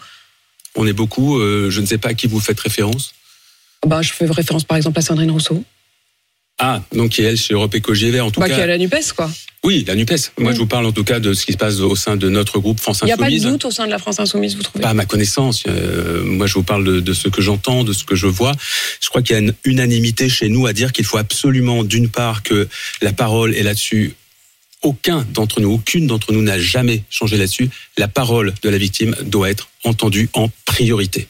On 0.76 0.86
est 0.86 0.94
beaucoup, 0.94 1.40
euh, 1.40 1.70
je 1.70 1.80
ne 1.80 1.86
sais 1.86 1.98
pas 1.98 2.10
à 2.10 2.14
qui 2.14 2.28
vous 2.28 2.42
faites 2.42 2.60
référence. 2.60 3.14
Ben, 3.86 4.02
je 4.02 4.12
fais 4.14 4.26
référence 4.26 4.64
par 4.64 4.78
exemple 4.78 5.00
à 5.00 5.02
Sandrine 5.02 5.32
Rousseau, 5.32 5.64
Ah, 6.58 6.82
donc 6.94 7.12
qui 7.12 7.22
est 7.22 7.26
elle 7.26 7.38
chez 7.38 7.54
Europe 7.54 7.74
Écologie 7.76 8.06
Les 8.06 8.12
Verts, 8.12 8.26
en 8.26 8.32
tout 8.32 8.40
bah, 8.40 8.46
qui 8.48 8.54
est 8.54 8.58
cas. 8.58 8.64
à 8.64 8.68
la 8.68 8.78
NUPES, 8.78 9.14
quoi. 9.16 9.30
Oui, 9.64 9.84
la 9.88 9.96
NUPES. 9.96 10.32
Moi, 10.38 10.52
Mm. 10.52 10.56
je 10.56 10.60
vous 10.60 10.68
parle 10.68 10.86
en 10.86 10.92
tout 10.92 11.04
cas 11.04 11.20
de 11.20 11.34
ce 11.34 11.44
qui 11.46 11.52
se 11.54 11.58
passe 11.58 11.80
au 11.80 11.96
sein 11.96 12.16
de 12.18 12.30
notre 12.30 12.60
groupe 12.60 12.80
France 12.80 13.00
Il 13.02 13.06
n'y 13.08 13.12
a 13.12 13.18
pas 13.18 13.24
de 13.24 13.34
Insoumise. 13.36 13.52
doute 13.52 13.66
au 13.66 13.72
sein 13.72 13.86
de 13.88 13.92
la 13.92 13.98
France 13.98 14.20
Insoumise, 14.20 14.56
vous 14.56 14.62
trouvez 14.64 14.82
Pas 14.84 14.90
à 14.90 14.94
ma 14.94 15.06
connaissance. 15.06 15.64
Euh, 15.68 16.24
moi, 16.24 16.46
je 16.48 16.54
vous 16.54 16.64
parle 16.64 16.84
de, 16.86 17.00
de 17.00 17.14
ce 17.14 17.28
que 17.30 17.42
j'entends, 17.42 17.84
de 17.84 17.92
ce 17.92 18.04
que 18.04 18.16
je 18.16 18.28
vois. 18.28 18.54
Je 19.02 19.10
crois 19.10 19.22
qu'il 19.24 19.34
y 19.34 19.38
a 19.38 19.40
une 19.42 19.54
unanimité 19.66 20.30
chez 20.30 20.48
nous 20.50 20.66
à 20.68 20.74
dire 20.74 20.94
qu'il 20.94 21.04
faut 21.04 21.18
absolument, 21.18 21.84
d'une 21.84 22.10
part, 22.10 22.44
que 22.44 22.68
la 23.02 23.12
parole 23.12 23.56
est 23.56 23.64
là-dessus. 23.64 24.14
Aucun 24.84 25.26
d'entre 25.34 25.62
nous, 25.62 25.72
aucune 25.72 26.06
d'entre 26.06 26.32
nous 26.32 26.44
n'a 26.44 26.60
jamais 26.60 27.02
changé 27.10 27.36
là-dessus. 27.38 27.70
La 27.98 28.08
parole 28.08 28.54
de 28.62 28.70
la 28.70 28.78
victime 28.78 29.16
doit 29.24 29.50
être 29.50 29.70
entendue 29.84 30.30
en 30.34 30.50
priorité. 30.66 31.28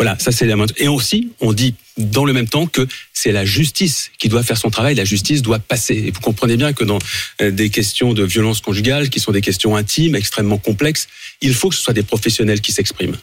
Voilà, 0.00 0.18
ça 0.18 0.32
c'est 0.32 0.46
la 0.46 0.56
moindre. 0.56 0.72
Et 0.78 0.88
aussi, 0.88 1.28
on 1.40 1.52
dit 1.52 1.74
dans 1.98 2.24
le 2.24 2.32
même 2.32 2.48
temps 2.48 2.66
que 2.66 2.88
c'est 3.12 3.32
la 3.32 3.44
justice 3.44 4.10
qui 4.18 4.30
doit 4.30 4.42
faire 4.42 4.56
son 4.56 4.70
travail. 4.70 4.94
La 4.94 5.04
justice 5.04 5.42
doit 5.42 5.58
passer. 5.58 5.92
Et 6.06 6.10
vous 6.10 6.20
comprenez 6.20 6.56
bien 6.56 6.72
que 6.72 6.84
dans 6.84 6.98
euh, 7.42 7.50
des 7.50 7.68
questions 7.68 8.14
de 8.14 8.24
violence 8.24 8.62
conjugale, 8.62 9.10
qui 9.10 9.20
sont 9.20 9.30
des 9.30 9.42
questions 9.42 9.76
intimes, 9.76 10.16
extrêmement 10.16 10.56
complexes, 10.56 11.06
il 11.42 11.52
faut 11.52 11.68
que 11.68 11.74
ce 11.74 11.82
soit 11.82 11.92
des 11.92 12.02
professionnels 12.02 12.62
qui 12.62 12.72
s'expriment. 12.72 13.18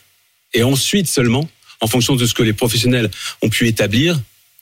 Et 0.53 0.61
ensuite 0.61 1.07
seulement, 1.07 1.49
en 1.81 1.87
fonction 1.87 2.15
de 2.15 2.27
ce 2.27 2.35
que 2.35 2.43
les 2.43 2.53
professionnels 2.53 3.09
ont 3.41 3.49
pu 3.49 3.67
établir 3.67 4.21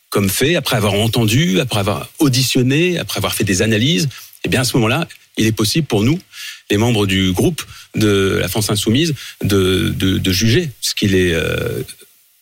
comme 0.10 0.30
fait, 0.30 0.56
après 0.56 0.78
avoir 0.78 0.94
entendu, 0.94 1.60
après 1.60 1.82
avoir 1.82 2.10
auditionné, 2.20 2.98
après 2.98 3.18
avoir 3.18 3.36
fait 3.36 3.44
des 3.44 3.62
analyses, 3.62 4.08
eh 4.46 4.48
bien 4.48 4.62
à 4.62 4.64
ce 4.64 4.78
moment-là, 4.78 5.06
il 5.36 5.48
est 5.48 5.52
possible 5.52 5.86
pour 5.86 6.02
nous, 6.02 6.18
les 6.72 6.78
membres 6.78 7.08
du 7.08 7.34
groupe 7.34 7.62
de 7.96 8.38
la 8.40 8.48
France 8.48 8.70
Insoumise, 8.70 9.16
de, 9.44 9.90
de, 9.90 10.18
de 10.18 10.32
juger 10.32 10.70
ce 10.80 10.96
qu'il 10.96 11.14
est 11.14 11.34
euh, 11.34 11.84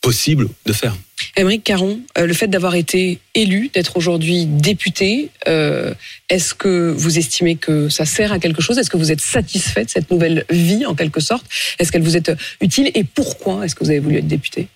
possible 0.04 0.50
de 0.66 0.74
faire. 0.74 0.96
Émeric 1.38 1.63
Caron, 1.63 2.02
euh, 2.18 2.28
le 2.28 2.34
fait 2.34 2.48
d'avoir 2.48 2.76
été 2.76 3.20
élu, 3.34 3.72
d'être 3.74 3.96
aujourd'hui 3.98 4.46
député, 4.46 5.30
euh, 5.48 5.94
est-ce 6.30 6.54
que 6.54 6.92
vous 6.92 7.18
estimez 7.18 7.56
que 7.56 7.88
ça 7.88 8.06
sert 8.06 8.34
à 8.34 8.38
quelque 8.38 8.62
chose? 8.62 8.78
Est-ce 8.78 8.89
que 8.89 8.98
vous 8.98 9.12
êtes 9.12 9.22
satisfait 9.22 9.86
de 9.86 9.89
cette 9.89 10.12
nouvelle 10.12 10.46
vie, 10.50 10.86
en 10.86 10.94
quelque 10.94 11.22
sorte? 11.22 11.46
Est-ce 11.80 11.92
qu'elle 11.92 12.04
vous 12.04 12.18
est 12.18 12.30
euh, 12.30 12.36
utile? 12.60 12.92
Et 12.94 13.06
pourquoi 13.06 13.66
est-ce 13.66 13.76
que 13.76 13.84
vous 13.84 13.89
avez 13.89 14.02
voulu 14.02 14.18
être 14.18 14.28
député? 14.28 14.68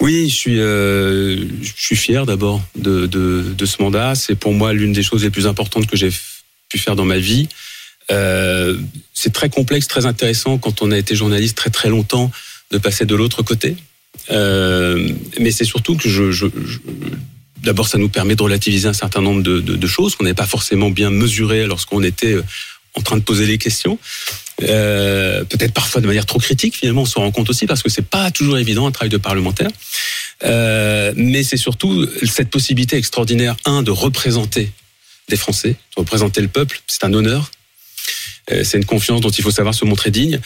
Oui, 0.00 0.28
je 0.28 0.34
suis, 0.34 0.60
euh, 0.60 1.44
je 1.60 1.72
suis 1.76 1.96
fier 1.96 2.24
d'abord 2.24 2.62
de, 2.76 3.06
de, 3.06 3.52
de 3.54 3.66
ce 3.66 3.82
mandat. 3.82 4.14
C'est 4.14 4.36
pour 4.36 4.54
moi 4.54 4.72
l'une 4.72 4.92
des 4.92 5.02
choses 5.02 5.24
les 5.24 5.30
plus 5.30 5.46
importantes 5.48 5.86
que 5.88 5.96
j'ai 5.96 6.10
pu 6.68 6.78
faire 6.78 6.94
dans 6.94 7.04
ma 7.04 7.18
vie. 7.18 7.48
Euh, 8.10 8.78
c'est 9.12 9.32
très 9.32 9.50
complexe, 9.50 9.88
très 9.88 10.06
intéressant 10.06 10.56
quand 10.56 10.82
on 10.82 10.90
a 10.90 10.98
été 10.98 11.14
journaliste 11.14 11.56
très 11.56 11.70
très 11.70 11.88
longtemps 11.88 12.30
de 12.70 12.78
passer 12.78 13.04
de 13.04 13.14
l'autre 13.14 13.42
côté. 13.42 13.76
Euh, 14.30 15.12
mais 15.38 15.50
c'est 15.50 15.64
surtout 15.64 15.96
que 15.96 16.08
je, 16.08 16.46
d'abord 17.62 17.88
ça 17.88 17.98
nous 17.98 18.08
permet 18.08 18.36
de 18.36 18.42
relativiser 18.42 18.88
un 18.88 18.92
certain 18.92 19.20
nombre 19.20 19.42
de, 19.42 19.86
choses 19.86 20.14
qu'on 20.14 20.24
n'avait 20.24 20.34
pas 20.34 20.46
forcément 20.46 20.90
bien 20.90 21.10
mesurées 21.10 21.66
lorsqu'on 21.66 22.02
était 22.02 22.34
euh, 22.34 22.44
en 22.94 23.02
train 23.02 23.16
de 23.16 23.22
poser 23.22 23.46
les 23.46 23.58
questions. 23.58 23.98
Euh, 24.62 25.44
peut-être 25.44 25.72
parfois 25.72 26.00
de 26.00 26.06
manière 26.06 26.26
trop 26.26 26.38
critique 26.38 26.76
finalement 26.76 27.02
on 27.02 27.06
se 27.06 27.18
rend 27.18 27.30
compte 27.30 27.48
aussi 27.48 27.66
parce 27.66 27.82
que 27.82 27.88
c'est 27.88 28.04
pas 28.04 28.30
toujours 28.30 28.58
évident 28.58 28.86
un 28.86 28.90
travail 28.90 29.08
de 29.08 29.16
parlementaire 29.16 29.70
mais 30.42 31.42
c'est 31.42 31.56
surtout 31.56 32.06
cette 32.26 32.50
possibilité 32.50 32.98
extraordinaire 32.98 33.56
un 33.64 33.82
de 33.82 33.90
représenter 33.90 34.70
des 35.30 35.38
Français 35.38 35.70
de 35.70 36.00
représenter 36.00 36.42
le 36.42 36.48
peuple 36.48 36.82
c'est 36.88 37.04
un 37.04 37.14
honneur 37.14 37.50
c'est 38.50 38.76
une 38.76 38.84
confiance 38.84 39.22
dont 39.22 39.30
il 39.30 39.42
faut 39.42 39.50
savoir 39.50 39.74
se 39.74 39.86
montrer 39.86 40.10
digne 40.10 40.38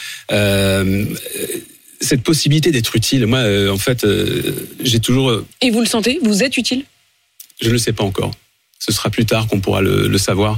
cette 2.05 2.23
possibilité 2.23 2.71
d'être 2.71 2.95
utile 2.95 3.27
moi 3.27 3.39
euh, 3.41 3.71
en 3.71 3.79
fait 3.79 4.05
euh, 4.05 4.53
j'ai 4.83 5.01
toujours 5.01 5.31
euh, 5.31 5.45
Et 5.63 5.71
vous 5.71 5.81
le 5.81 5.87
sentez 5.87 6.19
Vous 6.23 6.43
êtes 6.43 6.57
utile? 6.57 6.85
je 7.61 7.69
ne 7.69 7.73
le 7.73 7.79
sais 7.79 7.93
pas 7.93 8.05
encore. 8.05 8.33
Ce 8.81 8.93
sera 8.93 9.09
plus 9.09 9.25
tard 9.25 9.47
qu'on 9.47 9.61
pourra 9.61 9.81
le, 9.81 10.09
le 10.09 10.19
savoir. 10.19 10.57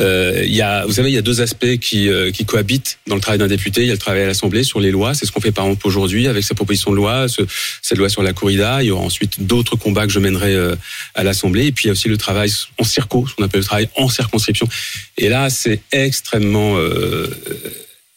Euh, 0.00 0.42
il 0.44 0.52
y 0.52 0.62
a, 0.62 0.84
vous 0.84 0.94
savez, 0.94 1.10
il 1.10 1.14
y 1.14 1.18
a 1.18 1.22
deux 1.22 1.40
aspects 1.42 1.76
qui, 1.76 2.08
euh, 2.08 2.32
qui 2.32 2.44
cohabitent 2.44 2.98
dans 3.06 3.14
le 3.14 3.20
travail 3.20 3.38
d'un 3.38 3.46
député. 3.46 3.82
Il 3.82 3.86
y 3.86 3.90
a 3.90 3.92
le 3.92 3.98
travail 3.98 4.22
à 4.22 4.26
l'Assemblée 4.26 4.64
sur 4.64 4.80
les 4.80 4.90
lois. 4.90 5.14
C'est 5.14 5.26
ce 5.26 5.30
qu'on 5.30 5.40
fait 5.40 5.52
par 5.52 5.66
exemple 5.66 5.86
aujourd'hui 5.86 6.26
avec 6.26 6.42
sa 6.42 6.56
proposition 6.56 6.90
de 6.90 6.96
loi, 6.96 7.28
ce, 7.28 7.42
cette 7.82 7.98
loi 7.98 8.08
sur 8.08 8.24
la 8.24 8.32
corrida. 8.32 8.82
Il 8.82 8.86
y 8.86 8.90
aura 8.90 9.04
ensuite 9.04 9.46
d'autres 9.46 9.76
combats 9.76 10.06
que 10.08 10.12
je 10.12 10.18
mènerai 10.18 10.54
euh, 10.54 10.74
à 11.14 11.22
l'Assemblée. 11.22 11.66
Et 11.66 11.72
puis 11.72 11.84
il 11.84 11.88
y 11.88 11.90
a 11.90 11.92
aussi 11.92 12.08
le 12.08 12.16
travail 12.16 12.50
en 12.78 12.84
circo, 12.84 13.26
ce 13.28 13.34
qu'on 13.36 13.44
appelle 13.44 13.60
le 13.60 13.66
travail 13.66 13.88
en 13.94 14.08
circonscription. 14.08 14.66
Et 15.16 15.28
là, 15.28 15.48
c'est 15.48 15.80
extrêmement 15.92 16.76
euh, 16.78 17.28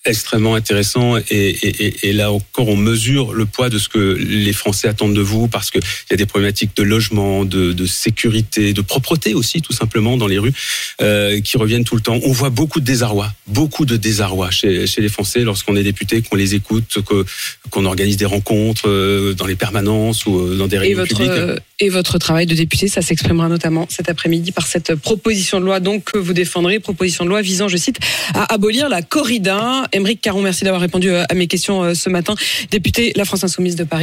extrêmement 0.06 0.56
intéressant 0.56 1.18
et, 1.18 1.24
et, 1.30 2.10
et, 2.10 2.14
là 2.14 2.32
encore 2.32 2.68
on 2.68 2.76
mesure 2.76 3.34
le 3.34 3.46
poids 3.46 3.70
de 3.70 3.78
ce 3.78 3.88
que 3.88 4.00
les 4.00 4.54
Français 4.54 4.88
attendent 4.88 5.14
de 5.14 5.22
vous 5.22 5.48
parce 5.48 5.70
qu'il 5.70 5.82
y 6.10 6.14
a 6.14 6.18
des 6.18 6.26
problématiques 6.26 6.76
de 6.76 6.82
logement, 6.82 7.46
de, 7.46 7.72
de, 7.72 7.86
sécurité, 7.86 8.74
de 8.74 8.82
propreté 8.82 9.36
aussi 9.36 9.62
tout 9.62 9.74
simplement 9.74 10.18
dans 10.18 10.26
les 10.26 10.40
rues 10.40 10.54
euh, 11.02 11.40
qui 11.42 11.56
reviennent 11.58 11.84
tout 11.84 11.96
le 11.96 12.02
temps. 12.02 12.20
On 12.24 12.32
voit 12.32 12.50
beaucoup 12.50 12.80
de 12.80 12.86
désarroi, 12.86 13.32
beaucoup 13.46 13.86
de 13.86 13.96
désarroi 13.96 14.50
chez, 14.50 14.88
chez 14.88 15.02
les 15.02 15.10
Français 15.10 15.42
lorsqu'on 15.42 15.76
est 15.76 15.84
député, 15.84 16.24
qu'on 16.24 16.36
les 16.36 16.56
écoute, 16.56 16.98
qu'on 17.70 17.86
organise 17.86 18.18
des 18.18 18.26
rencontres 18.26 18.88
euh, 18.88 19.34
dans 19.36 19.46
les 19.46 19.56
permanences 19.56 20.26
ou 20.26 20.40
euh, 20.40 20.56
dans 20.56 20.68
des 20.68 20.80
réunions 20.80 20.98
et 20.98 21.02
votre, 21.02 21.16
publiques. 21.16 21.62
Et 21.80 21.90
votre 21.90 22.18
travail 22.18 22.48
de 22.48 22.56
député, 22.56 22.88
ça 22.88 23.04
s'exprimera 23.04 23.50
notamment 23.50 23.86
cet 23.90 24.10
après-midi 24.10 24.52
par 24.52 24.66
cette 24.66 24.96
proposition 24.96 25.60
de 25.60 25.66
loi 25.66 25.80
donc 25.80 26.06
que 26.06 26.18
vous 26.18 26.34
défendrez, 26.34 26.80
proposition 26.80 27.24
de 27.24 27.30
loi 27.30 27.42
visant, 27.42 27.68
je 27.68 27.78
cite, 27.78 28.00
à 28.34 28.52
abolir 28.54 28.90
la 28.90 29.04
corrida. 29.04 29.88
Émeric 29.94 30.22
Caron, 30.22 30.42
merci 30.42 30.64
d'avoir 30.64 30.82
répondu 30.82 31.12
à 31.14 31.34
mes 31.34 31.48
questions 31.48 31.94
ce 31.94 32.10
matin. 32.10 32.36
Député 32.70 33.12
La 33.16 33.26
France 33.26 33.44
Insoumise 33.44 33.76
de 33.76 33.84
Paris. 33.84 34.00